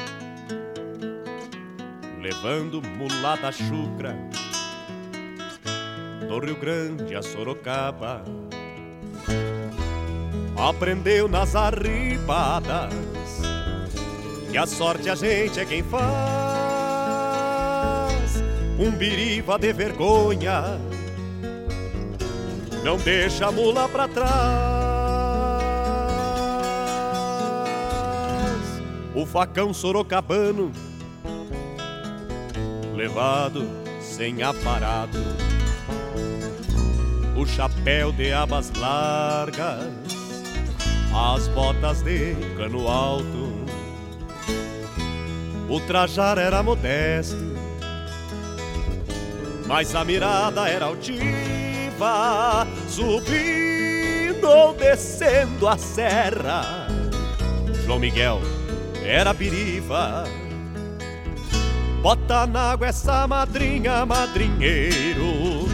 [2.23, 4.17] levando mulata chucra
[6.29, 8.25] do Rio Grande a Sorocaba.
[10.57, 12.93] Aprendeu nas arribadas
[14.51, 16.05] que a sorte a gente é quem faz.
[18.79, 20.79] Um biriva de vergonha
[22.85, 24.75] não deixa a mula pra trás.
[29.15, 30.73] O facão sorocabano
[32.95, 33.67] levado
[34.01, 35.19] sem aparado
[37.37, 39.93] o chapéu de abas largas,
[41.13, 43.65] as botas de cano alto.
[45.69, 47.57] O trajar era modesto,
[49.67, 56.87] mas a mirada era altiva, subindo ou descendo a serra.
[57.85, 58.41] João Miguel
[59.03, 60.25] era biriva.
[62.01, 65.74] Bota na água essa madrinha, madrinheiro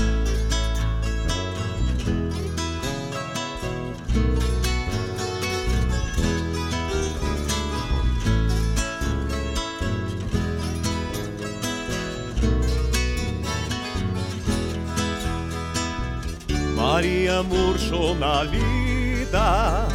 [17.01, 19.87] Maria murchou na lida,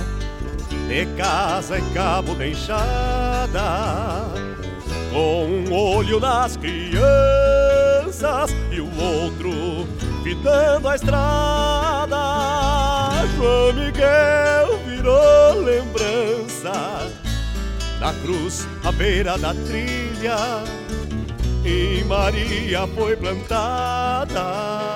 [0.89, 4.25] de casa e cabo de enxada,
[5.13, 9.87] com um olho nas crianças e o outro
[10.25, 12.17] fitando a estrada.
[13.37, 17.09] João Miguel virou lembrança
[18.01, 20.65] da cruz à beira da trilha
[21.65, 24.96] e Maria foi plantada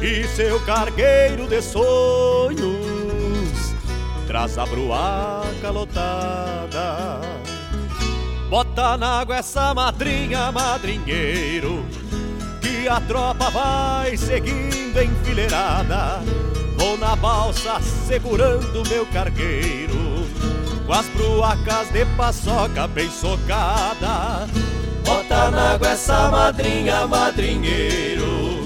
[0.00, 2.86] e seu cargueiro de sonhos
[4.26, 7.20] traz a bruaca lotada.
[8.50, 11.84] Bota na água essa madrinha, madrinheiro,
[12.60, 16.20] que a tropa vai seguindo enfileirada.
[16.76, 20.26] Vou na balsa segurando meu cargueiro,
[20.86, 24.46] com as bruacas de paçoca bem socada.
[25.04, 28.65] Bota na água essa madrinha, madrinheiro,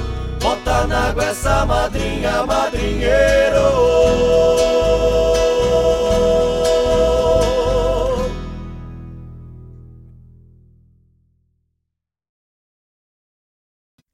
[0.41, 4.01] Bota na água essa madrinha, madrinheiro.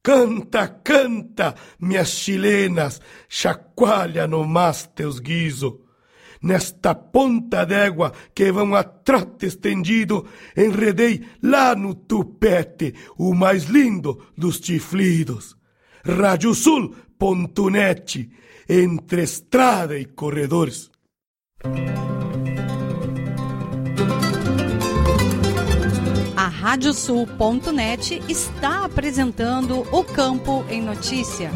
[0.04, 5.82] Canta, canta, minhas chilenas, chacoalha no mas teus guiso.
[6.42, 10.26] Nesta ponta d'égua que vão a trote estendido,
[10.56, 15.57] enredei lá no tupete o mais lindo dos chiflidos.
[16.08, 16.96] Radiosul.net,
[18.70, 20.90] entre estrada e corredores.
[26.34, 31.52] A Radiosul.net está apresentando o Campo em Notícia.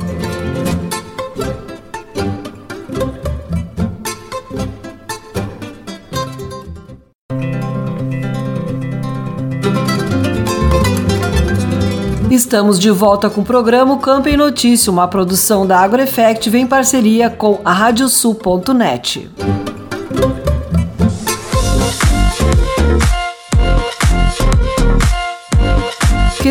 [12.31, 17.29] Estamos de volta com o programa Campo em Notícia, uma produção da AgroEffect em parceria
[17.29, 19.29] com a Radiosul.net.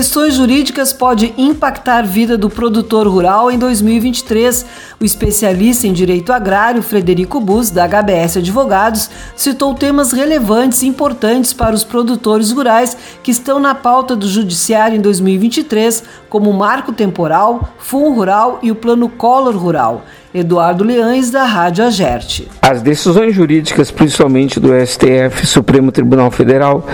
[0.01, 4.65] Questões jurídicas podem impactar a vida do produtor rural em 2023.
[4.99, 11.53] O especialista em direito agrário, Frederico Bus, da HBS Advogados, citou temas relevantes e importantes
[11.53, 16.95] para os produtores rurais que estão na pauta do Judiciário em 2023, como o marco
[16.95, 20.07] temporal, Fundo Rural e o Plano Collor Rural.
[20.33, 22.47] Eduardo Leães, da Rádio Agerte.
[22.63, 26.87] As decisões jurídicas, principalmente do STF, Supremo Tribunal Federal,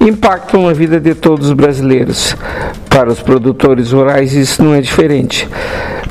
[0.00, 2.36] impactam a vida de todos os brasileiros.
[2.88, 5.48] Para os produtores rurais, isso não é diferente.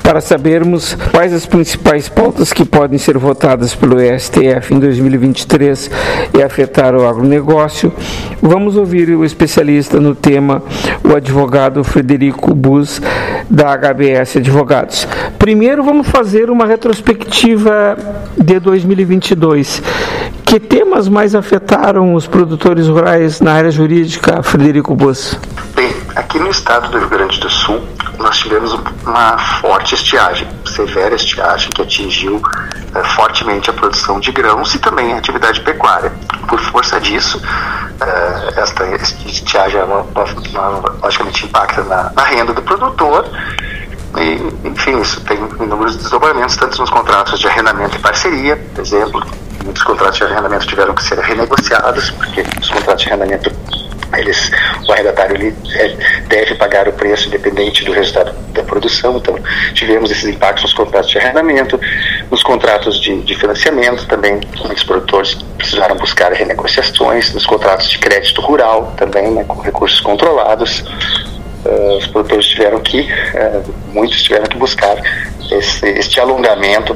[0.03, 5.91] Para sabermos quais as principais pautas que podem ser votadas pelo STF em 2023
[6.37, 7.93] e afetar o agronegócio,
[8.41, 10.63] vamos ouvir o especialista no tema,
[11.03, 13.01] o advogado Frederico Bus,
[13.49, 15.07] da HBS Advogados.
[15.37, 17.97] Primeiro, vamos fazer uma retrospectiva
[18.37, 19.81] de 2022.
[20.45, 25.37] Que temas mais afetaram os produtores rurais na área jurídica, Frederico Bus?
[25.75, 27.81] Bem, aqui no estado do Rio Grande do Sul,
[28.19, 28.73] nós tivemos
[29.05, 32.41] uma forte estiagem, severa estiagem, que atingiu
[32.93, 36.11] é, fortemente a produção de grãos e também a atividade pecuária.
[36.47, 37.41] Por força disso,
[38.01, 38.85] é, esta
[39.25, 40.05] estiagem, uma,
[41.01, 43.25] logicamente, impacta na, na renda do produtor
[44.17, 49.23] e, enfim, isso tem inúmeros desdobramentos, tanto nos contratos de arrendamento e parceria, por exemplo,
[49.63, 53.51] muitos contratos de arrendamento tiveram que ser renegociados, porque os contratos de arrendamento
[54.17, 54.51] eles,
[54.87, 55.95] o arrendatário ele é,
[56.27, 59.17] deve pagar o preço independente do resultado da produção.
[59.17, 59.35] Então,
[59.73, 61.79] tivemos esses impactos nos contratos de arrendamento,
[62.29, 64.39] nos contratos de, de financiamento também.
[64.65, 70.83] Muitos produtores precisaram buscar renegociações, nos contratos de crédito rural também, né, com recursos controlados.
[71.65, 74.95] Uh, os produtores tiveram que, uh, muitos tiveram que buscar
[75.51, 76.95] esse, este alongamento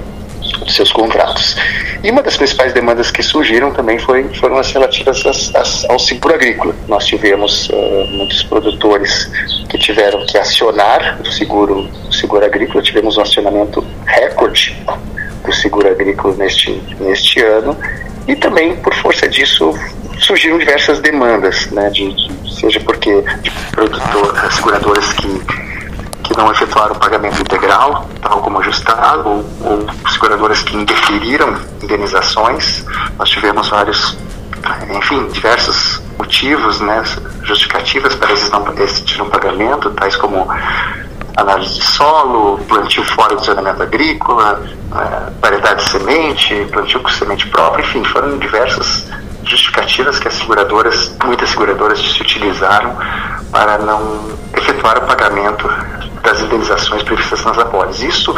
[0.60, 1.56] dos seus contratos.
[2.04, 5.99] E uma das principais demandas que surgiram também foi, foram as relativas às, às, ao
[5.99, 6.76] seguro agrícola.
[6.88, 9.26] Nós tivemos uh, muitos produtores
[9.70, 14.78] que tiveram que acionar o seguro, o seguro agrícola, tivemos um acionamento recorde
[15.45, 17.78] do seguro agrícola neste, neste ano,
[18.28, 19.74] e também, por força disso,
[20.20, 25.28] surgiram diversas demandas, né, de, de seja porque de produtor, seguradoras que
[26.34, 32.84] que não efetuaram o pagamento integral, tal como ajustado, ou, ou seguradoras que indeferiram indenizações.
[33.17, 34.17] Nós tivemos vários,
[34.89, 37.03] enfim, diversos motivos, né,
[37.43, 40.47] justificativas para esses não esse não pagamento, tais como
[41.38, 44.61] análise de solo, plantio fora do zoneamento agrícola,
[44.95, 49.07] é, variedade de semente, plantio com semente própria, enfim, foram diversas
[49.43, 52.95] justificativas que as seguradoras, muitas seguradoras se utilizaram
[53.51, 55.67] para não efetuar o pagamento
[56.24, 58.03] das indenizações previstas nas apólices.
[58.03, 58.36] Isso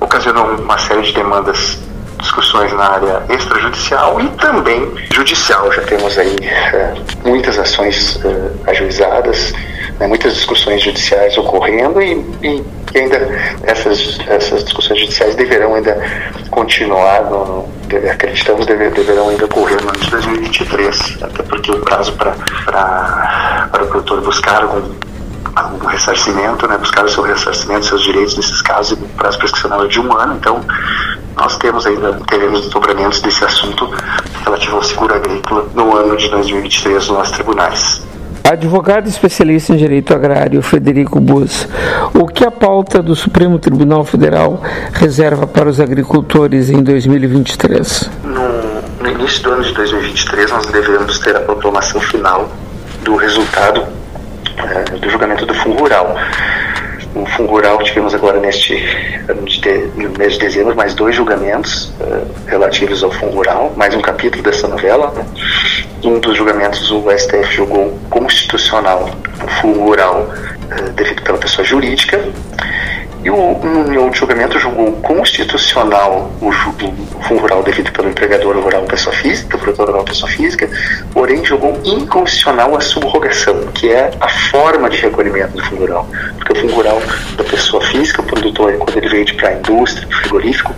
[0.00, 1.78] ocasionou uma série de demandas,
[2.18, 5.72] discussões na área extrajudicial e também judicial.
[5.72, 6.94] Já temos aí é,
[7.24, 9.52] muitas ações é, ajuizadas,
[9.98, 13.16] né, muitas discussões judiciais ocorrendo e, e ainda
[13.62, 15.96] essas, essas discussões judiciais deverão ainda
[16.50, 17.66] continuar, no,
[18.10, 22.34] acreditamos deve, deverão ainda ocorrer no ano de 2023, até porque o prazo para
[23.82, 24.94] o produtor buscar algum
[25.54, 29.84] algum ressarcimento, né, buscar o seu ressarcimento, seus direitos nesses casos, e o prazo prescricional
[29.84, 30.60] é de um ano, então
[31.36, 33.90] nós temos ainda, teremos desdobramentos desse assunto
[34.44, 38.02] relativo ao seguro agrícola no ano de 2023 nos nossos tribunais.
[38.44, 41.68] Advogado especialista em direito agrário Frederico Bus,
[42.14, 44.60] o que a pauta do Supremo Tribunal Federal
[44.92, 48.10] reserva para os agricultores em 2023?
[48.24, 52.48] No, no início do ano de 2023, nós devemos ter a proclamação final
[53.04, 53.99] do resultado
[54.64, 56.16] uh, do julgamento do Fundo Rural.
[57.14, 58.74] O Fundo Rural tivemos agora neste
[59.96, 64.42] no mês de dezembro mais dois julgamentos uh, relativos ao Fundo Rural, mais um capítulo
[64.42, 65.12] dessa novela.
[65.12, 65.26] Né?
[66.04, 69.10] Um dos julgamentos o STF julgou constitucional
[69.42, 72.20] o Fundo Rural uh, devido pela pessoa jurídica
[73.22, 78.82] e o, um, outro julgamento julgou constitucional o, o fundo rural devido pelo empregador rural
[78.84, 80.68] pessoa física, produtor rural pessoa física,
[81.12, 86.08] porém julgou inconstitucional a subrogação, que é a forma de recolhimento do fundo rural.
[86.36, 87.02] Porque o fundo rural
[87.36, 90.74] da pessoa física, o produtor, quando ele vende para a indústria, frigorífico,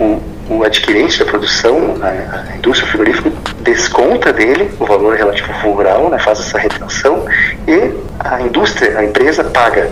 [0.00, 0.20] o,
[0.56, 3.30] o adquirente da produção, a, a indústria frigorífica,
[3.60, 7.24] desconta dele o valor relativo ao rural, né, faz essa retenção,
[7.66, 9.90] e a indústria, a empresa paga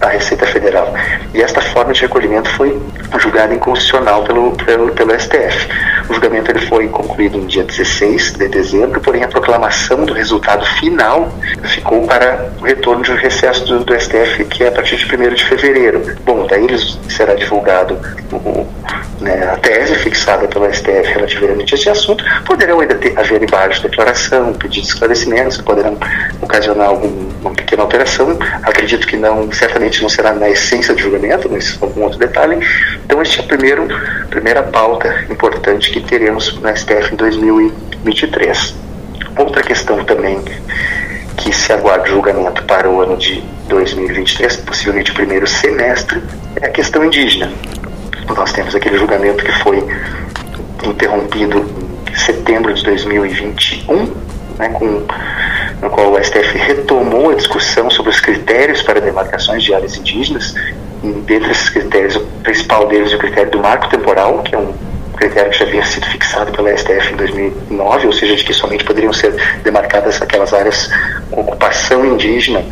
[0.00, 0.92] a Receita Federal.
[1.34, 2.80] E esta forma de recolhimento foi
[3.18, 5.68] julgada inconstitucional pelo, pelo, pelo STF.
[6.08, 10.64] O julgamento ele foi concluído no dia 16 de dezembro, porém a proclamação do resultado
[10.80, 11.32] final
[11.64, 15.04] ficou para o retorno de um recesso do, do STF, que é a partir de
[15.04, 16.16] 1 de fevereiro.
[16.24, 16.66] Bom, daí
[17.08, 17.98] será divulgado
[18.32, 18.66] o,
[19.20, 22.24] né, a tese fixada pelo STF relativamente a esse assunto.
[22.44, 25.98] Poderão ainda ter, haver embaixo de declaração, pedido de esclarecimentos, poderão
[26.40, 28.38] ocasionar alguma pequena alteração.
[28.62, 32.58] Acredito que não, certamente não será na essência do julgamento, mas algum outro detalhe.
[33.04, 33.88] Então, este é a primeiro,
[34.30, 38.74] primeira pauta importante que teremos no STF em 2023.
[39.36, 40.40] Outra questão também
[41.36, 46.22] que se aguarda julgamento para o ano de 2023, possivelmente o primeiro semestre,
[46.60, 47.52] é a questão indígena.
[48.36, 49.82] Nós temos aquele julgamento que foi
[50.84, 51.64] interrompido
[52.10, 54.12] em setembro de 2021,
[54.58, 55.06] né, com
[55.80, 60.54] no qual o STF retomou a discussão sobre os critérios para demarcações de áreas indígenas.
[61.02, 64.74] Dentre esses critérios, o principal deles é o critério do marco temporal, que é um
[65.18, 68.84] critério que já havia sido fixado pela STF em 2009, ou seja, de que somente
[68.84, 70.90] poderiam ser demarcadas aquelas áreas
[71.30, 72.64] com ocupação indígena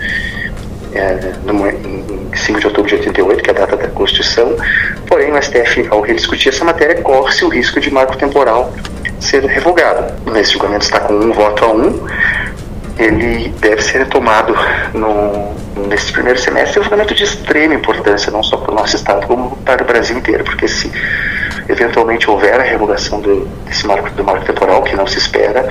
[0.94, 4.56] é, em 5 de outubro de 88, que é a data da Constituição.
[5.06, 8.72] Porém, o STF, ao rediscutir essa matéria, corre-se o risco de marco temporal
[9.20, 10.14] ser revogado.
[10.30, 12.06] Nesse julgamento está com um voto a um,
[12.98, 14.54] ele deve ser retomado
[14.94, 15.54] no,
[15.88, 16.78] nesse primeiro semestre.
[16.78, 19.86] É um julgamento de extrema importância, não só para o nosso Estado, como para o
[19.86, 20.90] Brasil inteiro, porque se
[21.68, 25.68] eventualmente houver a revogação do, desse marco, do marco temporal, que não se espera,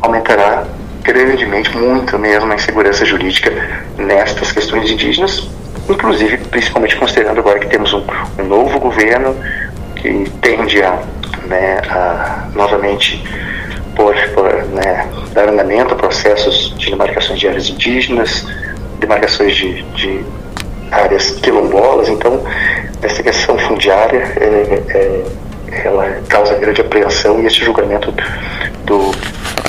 [0.00, 0.64] aumentará
[1.02, 3.52] grandemente, muito mesmo, a insegurança jurídica
[3.96, 5.48] nestas questões indígenas,
[5.88, 8.02] inclusive, principalmente considerando agora que temos um,
[8.38, 9.36] um novo governo
[9.96, 10.98] que tende a,
[11.46, 13.22] né, a novamente
[13.94, 18.46] por, por né, dar andamento a processos de demarcações de áreas indígenas,
[18.98, 20.24] demarcações de, de
[20.90, 22.08] áreas quilombolas.
[22.08, 22.42] Então,
[23.02, 25.24] essa questão fundiária é, é,
[25.84, 28.12] ela causa grande apreensão e esse julgamento
[28.84, 29.10] do,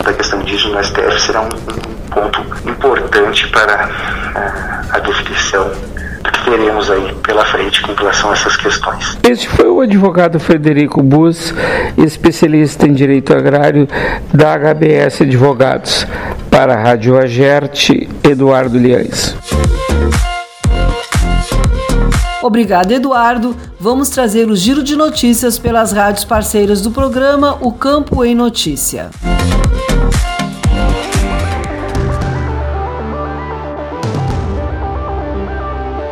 [0.03, 3.89] da questão indígena no STF será um, um ponto importante para
[4.35, 5.71] a, a definição
[6.31, 9.17] que teremos aí pela frente com relação a essas questões.
[9.23, 11.53] Este foi o advogado Frederico Bus,
[11.97, 13.87] especialista em direito agrário
[14.33, 16.07] da HBS Advogados.
[16.49, 19.35] Para a Rádio Agerte, Eduardo Liães.
[22.45, 23.57] Obrigado, Eduardo.
[23.79, 29.09] Vamos trazer o giro de notícias pelas rádios parceiras do programa O Campo em Notícia.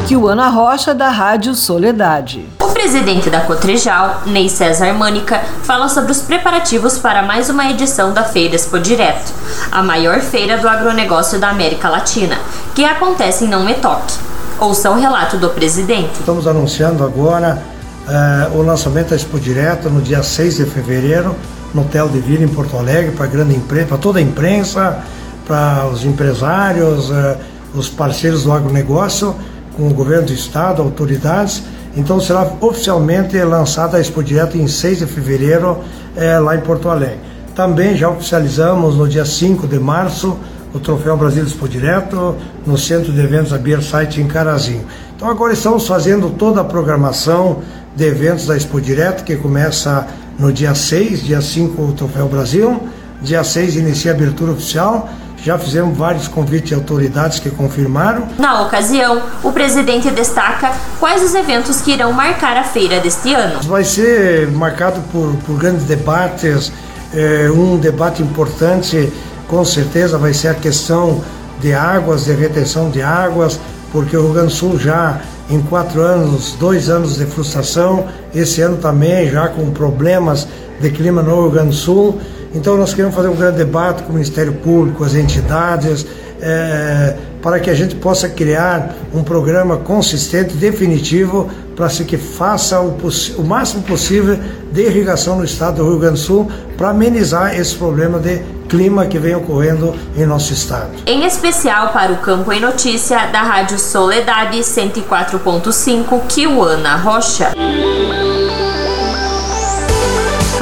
[0.07, 2.49] Kiwana Rocha, da Rádio Soledade.
[2.59, 8.11] O presidente da Cotrejal, Ney César Mânica, fala sobre os preparativos para mais uma edição
[8.11, 9.31] da Feira Expo Direto,
[9.71, 12.39] a maior feira do agronegócio da América Latina,
[12.73, 14.32] que acontece em Não Me Toque.
[14.63, 16.21] Ouça o relato do presidente.
[16.21, 17.61] Estamos anunciando agora
[18.07, 21.35] uh, o lançamento da Expo Direto no dia 6 de fevereiro,
[21.73, 25.03] no Hotel de Vila, em Porto Alegre, para grande imprensa, para toda a imprensa,
[25.45, 27.35] para os empresários, uh,
[27.75, 29.35] os parceiros do agronegócio
[29.75, 31.61] com o governo do estado, autoridades.
[31.97, 35.79] Então será oficialmente lançada a Expo Direto em 6 de fevereiro
[36.15, 37.19] é, lá em Porto Alegre.
[37.53, 40.37] Também já oficializamos no dia 5 de março
[40.73, 44.85] o Troféu Brasil Expo Direto no Centro de Eventos da Beer Site em Carazinho.
[45.15, 47.61] Então agora estamos fazendo toda a programação
[47.95, 50.07] de eventos da Expo Direto, que começa
[50.39, 52.81] no dia 6, dia 5 o Troféu Brasil,
[53.21, 55.07] dia 6 inicia a abertura oficial
[55.43, 58.29] Já fizemos vários convites a autoridades que confirmaram.
[58.39, 60.71] Na ocasião, o presidente destaca
[61.01, 63.59] quais os eventos que irão marcar a feira deste ano.
[63.63, 66.71] Vai ser marcado por, por grandes debates.
[67.13, 69.11] É, um debate importante,
[69.47, 71.21] com certeza, vai ser a questão
[71.59, 73.59] de águas, de retenção de águas,
[73.91, 78.61] porque o Rio Grande do Sul já em quatro anos, dois anos de frustração, esse
[78.61, 80.47] ano também já com problemas
[80.79, 82.19] de clima no Rio Grande do Sul.
[82.53, 86.05] Então nós queremos fazer um grande debate com o Ministério Público, as entidades,
[86.41, 92.97] é, para que a gente possa criar um programa consistente, definitivo, para que faça o,
[93.37, 94.37] o, máximo possível
[94.71, 98.41] de irrigação no estado do Rio Grande do Sul, para amenizar esse problema de
[98.73, 100.89] clima que vem ocorrendo em nosso estado.
[101.05, 107.53] Em especial para o Campo em Notícia da Rádio Soledade 104.5, Kiwana Rocha.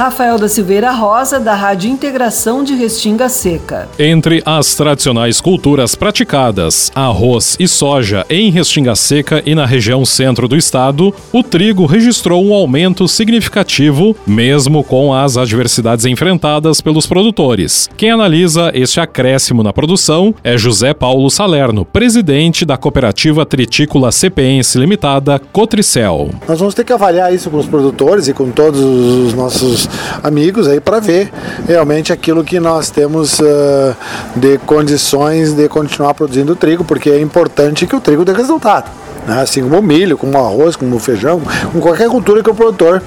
[0.02, 3.88] Rafael da Silveira Rosa, da Rádio Integração de Restinga Seca.
[3.96, 10.48] Entre as tradicionais culturas praticadas, arroz e soja em Restinga Seca e na região centro
[10.48, 17.88] do estado, o trigo registrou um aumento significativo, mesmo com as adversidades enfrentadas pelos produtores.
[17.96, 24.80] Quem analisa este acréscimo na produção é José Paulo Salerno, presidente da cooperativa tritícola CPense
[24.80, 26.30] Limitada Cotricel.
[26.48, 29.91] Nós vamos ter que avaliar isso com os produtores e com todos os nossos
[30.22, 31.30] amigos aí para ver
[31.66, 33.94] realmente aquilo que nós temos uh,
[34.36, 38.90] de condições de continuar produzindo trigo, porque é importante que o trigo dê resultado.
[39.26, 39.40] Né?
[39.40, 41.40] Assim como o milho, como o arroz, como o feijão,
[41.72, 43.02] com qualquer cultura que o produtor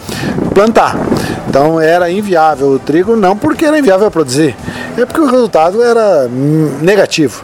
[0.54, 0.98] plantar.
[1.48, 4.56] Então era inviável o trigo, não porque era inviável produzir,
[4.98, 6.30] é porque o resultado era
[6.82, 7.44] negativo.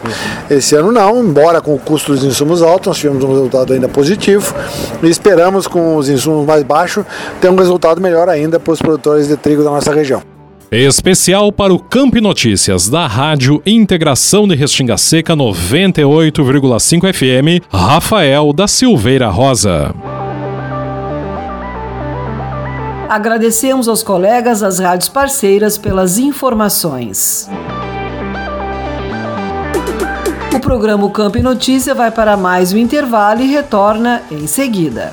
[0.50, 3.88] Esse ano não, embora com o custo dos insumos altos, nós tivemos um resultado ainda
[3.88, 4.54] positivo
[5.02, 7.04] e esperamos com os insumos mais baixos
[7.40, 10.31] ter um resultado melhor ainda para os produtores de trigo da nossa região.
[10.72, 18.66] Especial para o Camp Notícias da Rádio Integração de Restinga Seca 98,5 FM, Rafael da
[18.66, 19.94] Silveira Rosa.
[23.06, 27.50] Agradecemos aos colegas das rádios parceiras pelas informações.
[30.54, 35.12] O programa Campo Notícia vai para mais um intervalo e retorna em seguida.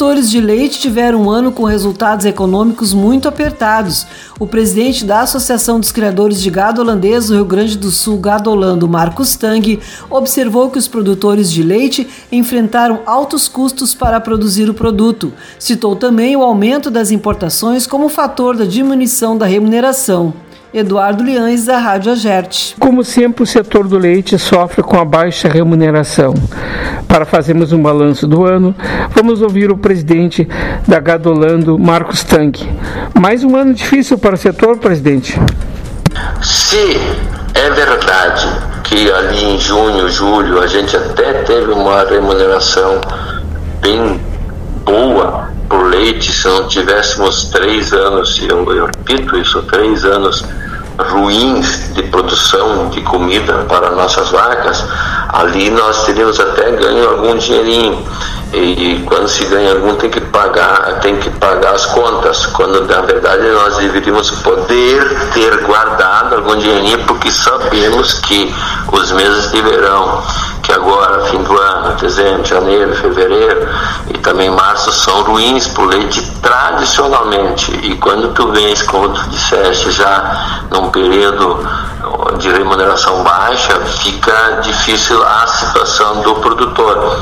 [0.00, 4.06] Produtores de leite tiveram um ano com resultados econômicos muito apertados.
[4.38, 8.88] O presidente da Associação dos Criadores de Gado Holandês do Rio Grande do Sul, Gadolando,
[8.88, 9.78] Marcos Tang,
[10.08, 15.34] observou que os produtores de leite enfrentaram altos custos para produzir o produto.
[15.58, 20.32] Citou também o aumento das importações como fator da diminuição da remuneração.
[20.72, 22.76] Eduardo Liães, da Rádio Agerte.
[22.78, 26.32] Como sempre, o setor do leite sofre com a baixa remuneração.
[27.08, 28.74] Para fazermos um balanço do ano,
[29.10, 30.48] vamos ouvir o presidente
[30.86, 32.52] da Gadolando, Marcos Tang.
[33.18, 35.36] Mais um ano difícil para o setor, presidente?
[36.40, 37.00] Se
[37.54, 38.46] é verdade
[38.84, 43.00] que ali em junho, julho, a gente até teve uma remuneração
[43.80, 44.20] bem
[44.84, 50.44] boa por leite, se não tivéssemos três anos, eu, eu repito isso, três anos
[50.98, 54.84] ruins de produção de comida para nossas vacas,
[55.28, 58.04] ali nós teríamos até ganho algum dinheirinho.
[58.52, 62.46] E quando se ganha algum tem que pagar, tem que pagar as contas.
[62.46, 68.52] Quando na verdade nós deveríamos poder ter guardado algum dinheirinho porque sabemos que
[68.90, 70.20] os meses de verão
[70.62, 73.68] que agora, fim do ano, dezembro, janeiro, fevereiro
[74.12, 77.72] e também março, são ruins para o leite tradicionalmente.
[77.82, 81.66] E quando tu vens, como tu disseste, já num período
[82.38, 87.18] de remuneração baixa, fica difícil a situação do produtor.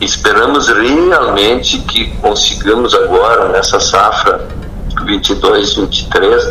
[0.00, 4.46] Esperamos realmente que consigamos agora, nessa safra
[5.04, 6.42] 22, 23,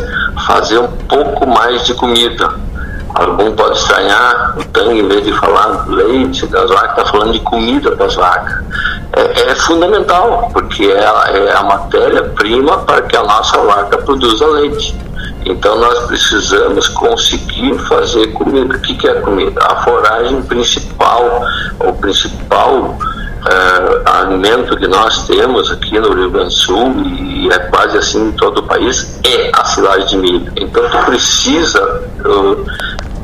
[0.46, 2.61] fazer um pouco mais de comida
[3.14, 7.40] Algum pode estranhar o tangue, em vez de falar leite das vacas, está falando de
[7.40, 8.64] comida das vacas.
[9.14, 14.96] É, é fundamental, porque é, é a matéria-prima para que a nossa vaca produza leite.
[15.44, 18.76] Então nós precisamos conseguir fazer comida.
[18.76, 19.60] O que, que é comida?
[19.62, 21.42] A foragem principal,
[21.80, 22.96] o principal
[23.42, 28.28] uh, alimento que nós temos aqui no Rio Grande do Sul e é quase assim
[28.28, 30.52] em todo o país é a silagem de milho.
[30.56, 32.64] Então tu precisa uh,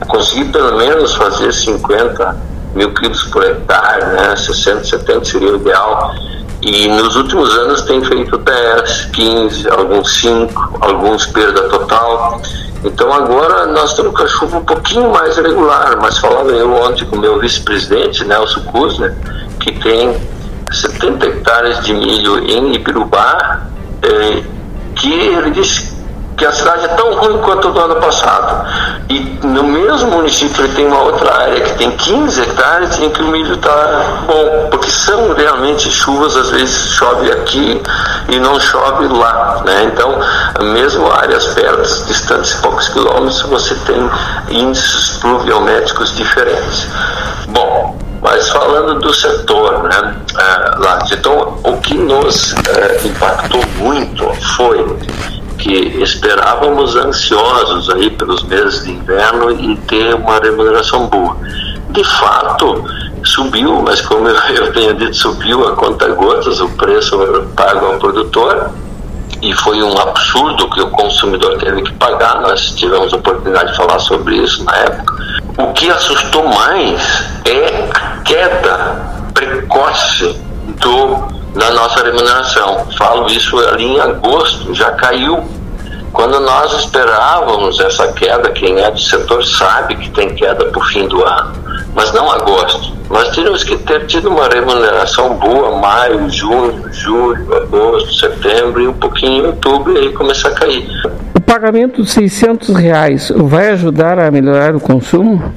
[0.07, 2.37] conseguir pelo menos fazer 50
[2.75, 4.37] mil quilos por hectare, né?
[4.37, 6.15] 60, 70 seria o ideal.
[6.61, 12.41] E nos últimos anos tem feito 10, 15, alguns 5, alguns perda total.
[12.85, 17.17] Então agora nós temos a chuva um pouquinho mais regular, mas falava eu ontem com
[17.17, 19.17] o meu vice-presidente, Nelson Kuzner,
[19.61, 20.17] que tem
[20.71, 23.63] 70 hectares de milho em Ibirubá,
[24.03, 24.43] eh,
[24.95, 25.98] que ele disse
[26.39, 28.65] que a cidade é tão ruim quanto do ano passado.
[29.11, 33.21] E no mesmo município ele tem uma outra área que tem 15 hectares em que
[33.21, 37.83] o milho está bom, porque são realmente chuvas, às vezes chove aqui
[38.29, 39.63] e não chove lá.
[39.65, 39.91] Né?
[39.93, 40.17] Então,
[40.73, 44.11] mesmo áreas perto, distantes poucos quilômetros, você tem
[44.49, 46.87] índices pluviométricos diferentes.
[47.49, 54.25] Bom, mas falando do setor, né, é, lá, então o que nos é, impactou muito
[54.57, 54.85] foi
[55.59, 61.37] que esperávamos ansiosos aí pelos meses de inverno e ter uma remuneração boa.
[61.91, 62.85] De fato,
[63.25, 67.19] subiu, mas como eu tenho dito, subiu a conta gotas o preço
[67.57, 68.71] pago ao produtor
[69.43, 72.41] e foi um absurdo que o consumidor teve que pagar.
[72.41, 75.15] Nós tivemos a oportunidade de falar sobre isso na época.
[75.59, 80.41] O que assustou mais é a queda precoce
[80.81, 82.87] do da nossa remuneração.
[82.97, 85.45] Falo isso ali em agosto, já caiu.
[86.13, 91.07] Quando nós esperávamos essa queda, quem é do setor sabe que tem queda por fim
[91.07, 91.53] do ano,
[91.95, 92.97] mas não agosto.
[93.11, 98.93] Nós teríamos que ter tido uma remuneração boa maio, junho, julho, agosto, setembro e um
[98.93, 100.87] pouquinho em outubro e aí começar a cair.
[101.35, 105.53] O pagamento de 600 reais vai ajudar a melhorar o consumo?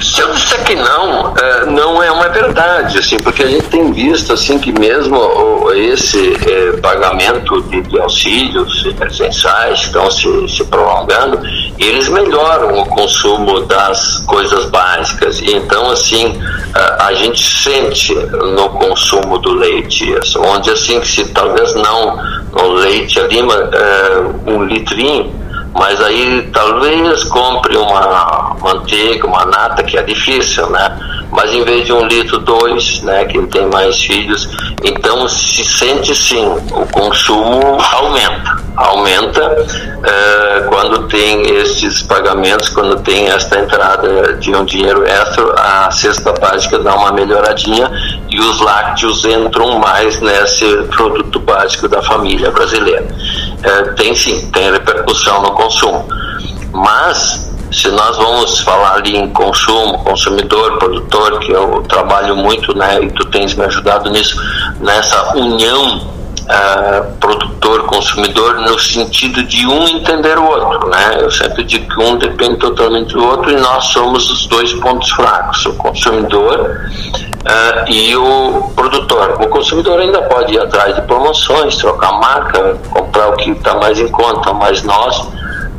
[0.00, 3.92] Se eu disser que não, é, não é uma verdade, assim, porque a gente tem
[3.92, 10.64] visto assim que mesmo esse é, pagamento de, de, auxílios emergenciais que estão se, se,
[10.64, 11.40] prolongando,
[11.78, 15.40] eles melhoram o consumo das coisas básicas.
[15.40, 16.40] E então, assim,
[16.74, 22.16] a, a gente sente no consumo do leite, onde assim, se talvez não
[22.52, 29.96] no leite ali, é, um litrinho mas aí talvez compre uma manteiga, uma nata, que
[29.96, 30.98] é difícil, né?
[31.30, 33.24] Mas em vez de um litro, dois, né?
[33.26, 34.48] Quem tem mais filhos,
[34.82, 38.68] então se sente sim, o consumo aumenta.
[38.76, 39.66] Aumenta
[40.04, 46.32] é, quando tem esses pagamentos, quando tem esta entrada de um dinheiro extra, a cesta
[46.32, 47.90] básica dá uma melhoradinha
[48.30, 50.64] e os lácteos entram mais nesse
[50.96, 53.06] produto básico da família brasileira.
[53.62, 56.06] É, tem sim, tem repercussão no consumo.
[56.72, 63.02] Mas, se nós vamos falar ali em consumo, consumidor, produtor, que eu trabalho muito, né,
[63.02, 64.40] e tu tens me ajudado nisso,
[64.80, 71.18] nessa união Uh, produtor, consumidor, no sentido de um entender o outro, né?
[71.20, 75.10] Eu sempre digo que um depende totalmente do outro e nós somos os dois pontos
[75.10, 76.88] fracos, o consumidor
[77.48, 79.38] uh, e o produtor.
[79.40, 83.98] O consumidor ainda pode ir atrás de promoções, trocar marca, comprar o que está mais
[83.98, 85.28] em conta, mas nós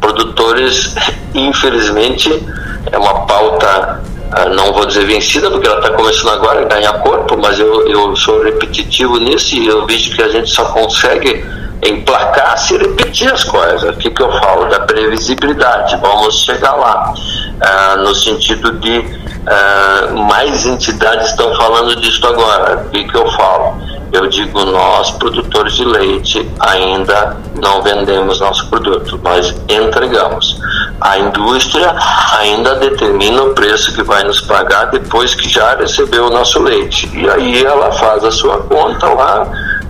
[0.02, 0.96] produtores,
[1.34, 2.44] infelizmente,
[2.92, 4.02] é uma pauta,
[4.32, 7.88] ah, não vou dizer vencida, porque ela está começando agora a ganhar corpo, mas eu,
[7.88, 11.46] eu sou repetitivo nisso e eu vejo que a gente só consegue
[11.84, 13.96] emplacar se repetir as coisas.
[13.96, 14.70] O que, que eu falo?
[14.70, 15.98] Da previsibilidade.
[15.98, 17.14] Vamos chegar lá.
[17.62, 19.04] ah, no sentido de
[19.48, 22.86] ah, mais entidades estão falando disso agora.
[22.86, 23.78] O que, que eu falo?
[24.12, 30.60] Eu digo, nós, produtores de leite, ainda não vendemos nosso produto, nós entregamos.
[31.00, 31.96] A indústria
[32.40, 37.10] ainda determina o preço que vai nos pagar depois que já recebeu o nosso leite.
[37.14, 39.48] E aí ela faz a sua conta lá,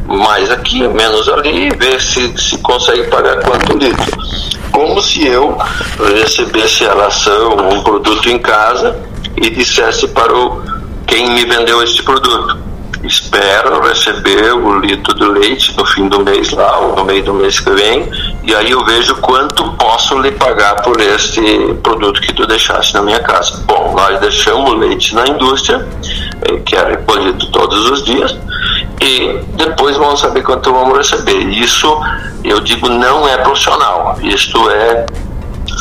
[0.09, 4.19] mais aqui, menos ali, vê se, se consegue pagar quanto litro.
[4.71, 5.57] Como se eu
[6.15, 8.97] recebesse a ração, um produto em casa
[9.37, 10.61] e dissesse para o
[11.05, 12.69] quem me vendeu este produto
[13.03, 17.33] espero receber o litro de leite no fim do mês lá, ou no meio do
[17.33, 18.09] mês que vem,
[18.43, 21.41] e aí eu vejo quanto posso lhe pagar por este
[21.81, 23.63] produto que tu deixaste na minha casa.
[23.65, 25.87] Bom, nós deixamos o leite na indústria,
[26.41, 28.37] eh, que é recolhido todos os dias,
[29.01, 31.39] e depois vamos saber quanto vamos receber.
[31.49, 31.99] Isso,
[32.43, 35.05] eu digo, não é profissional, isto é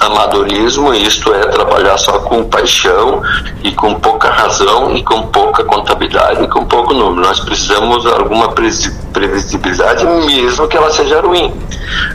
[0.01, 3.23] amadorismo, isto é trabalhar só com paixão
[3.63, 7.27] e com pouca razão e com pouca contabilidade e com pouco número.
[7.27, 11.53] Nós precisamos de alguma previsibilidade, mesmo que ela seja ruim,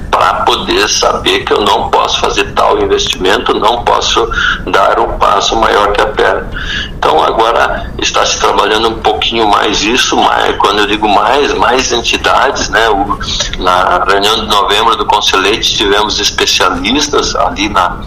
[0.09, 4.29] para poder saber que eu não posso fazer tal investimento, não posso
[4.67, 6.49] dar um passo maior que a perna.
[6.97, 11.91] Então agora está se trabalhando um pouquinho mais isso, mais, quando eu digo mais, mais
[11.91, 12.89] entidades, né?
[12.89, 13.19] O,
[13.61, 17.97] na reunião de novembro do Conselheite tivemos especialistas ali na,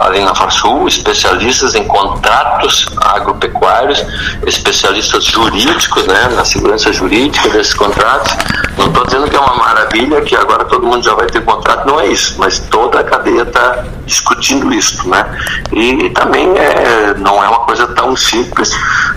[0.00, 4.04] ali na Farsul, especialistas em contratos agropecuários,
[4.46, 8.32] especialistas jurídicos, né, na segurança jurídica desses contratos.
[8.78, 11.86] Não estou dizendo que é uma maravilha, que agora todo mundo já vai ter contrato,
[11.86, 15.24] não é isso, mas toda a cadeia está discutindo isso, né?
[15.72, 18.70] E, e também é, não é uma coisa tão simples,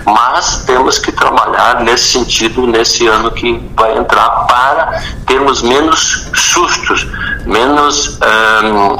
[0.04, 7.06] mas temos que trabalhar nesse sentido nesse ano que vai entrar para termos menos sustos,
[7.48, 8.18] menos
[8.62, 8.96] um,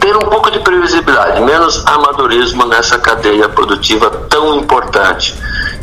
[0.00, 5.34] ter um pouco de previsibilidade, menos amadorismo nessa cadeia produtiva tão importante.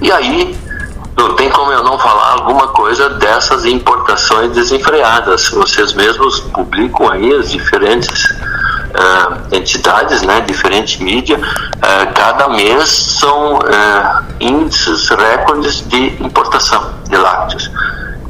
[0.01, 0.57] E aí
[1.15, 5.49] não tem como eu não falar alguma coisa dessas importações desenfreadas.
[5.49, 13.57] Vocês mesmos publicam aí as diferentes uh, entidades, né, diferente mídia, uh, cada mês são
[13.57, 17.69] uh, índices, recordes de importação de lácteos.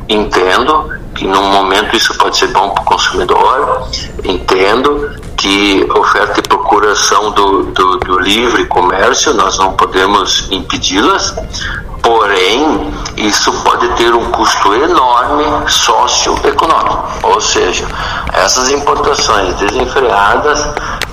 [0.10, 3.88] Entendo que num momento isso pode ser bom para o consumidor,
[4.24, 5.12] entendo
[5.42, 11.34] que oferta e procuração do, do, do livre comércio, nós não podemos impedi-las,
[12.02, 17.08] Porém, isso pode ter um custo enorme socioeconômico.
[17.22, 17.88] Ou seja,
[18.34, 20.60] essas importações desenfreadas,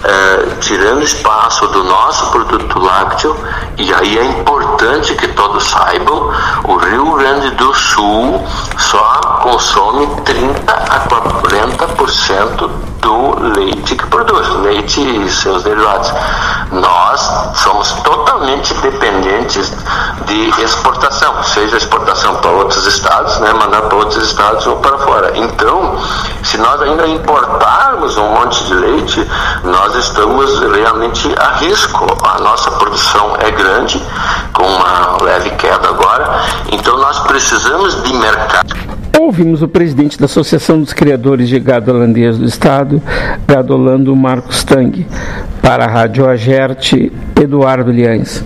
[0.03, 3.37] eh, tirando espaço do nosso produto lácteo,
[3.77, 6.33] e aí é importante que todos saibam,
[6.65, 8.43] o Rio Grande do Sul
[8.79, 12.71] só consome 30 a 40%
[13.01, 16.13] do leite que produz, leite e seus derivados.
[16.73, 17.21] Nós
[17.55, 19.73] somos totalmente dependentes
[20.27, 25.33] de exportação, seja exportação para outros estados, né, mandar para outros estados ou para fora.
[25.37, 25.97] Então,
[26.43, 29.31] se nós ainda importarmos um monte de leite,
[29.63, 32.07] nós estamos realmente a risco.
[32.25, 34.05] A nossa produção é grande,
[34.53, 36.43] com uma leve queda agora,
[36.73, 38.88] então nós precisamos de mercado.
[39.21, 43.03] Ouvimos o presidente da Associação dos Criadores de Gado Holandês do Estado,
[43.49, 45.05] Gadolando Marcos Tang,
[45.61, 48.45] para a Rádio Agerte, Eduardo Liães.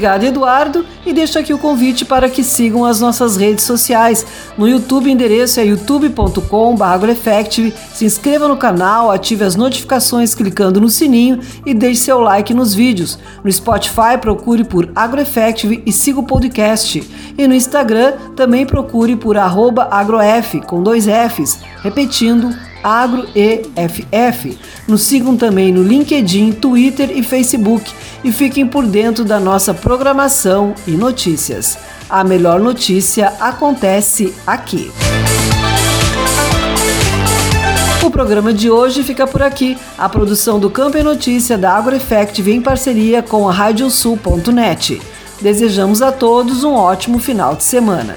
[0.00, 4.24] Obrigado, Eduardo, e deixo aqui o convite para que sigam as nossas redes sociais.
[4.56, 6.40] No YouTube, o endereço é youtube.com.br
[7.92, 12.72] Se inscreva no canal, ative as notificações clicando no sininho e deixe seu like nos
[12.72, 13.18] vídeos.
[13.44, 17.06] No Spotify, procure por AgroEffective e siga o podcast.
[17.36, 24.58] E no Instagram, também procure por agrof, com dois Fs, repetindo, AgroEFF.
[24.86, 27.90] Nos sigam também no LinkedIn, Twitter e Facebook
[28.24, 31.78] e fiquem por dentro da nossa programação e notícias.
[32.08, 34.90] A melhor notícia acontece aqui.
[38.04, 39.78] O programa de hoje fica por aqui.
[39.96, 45.00] A produção do Campo e Notícia da AgroEffective em parceria com a Radiosul.net.
[45.40, 48.16] Desejamos a todos um ótimo final de semana.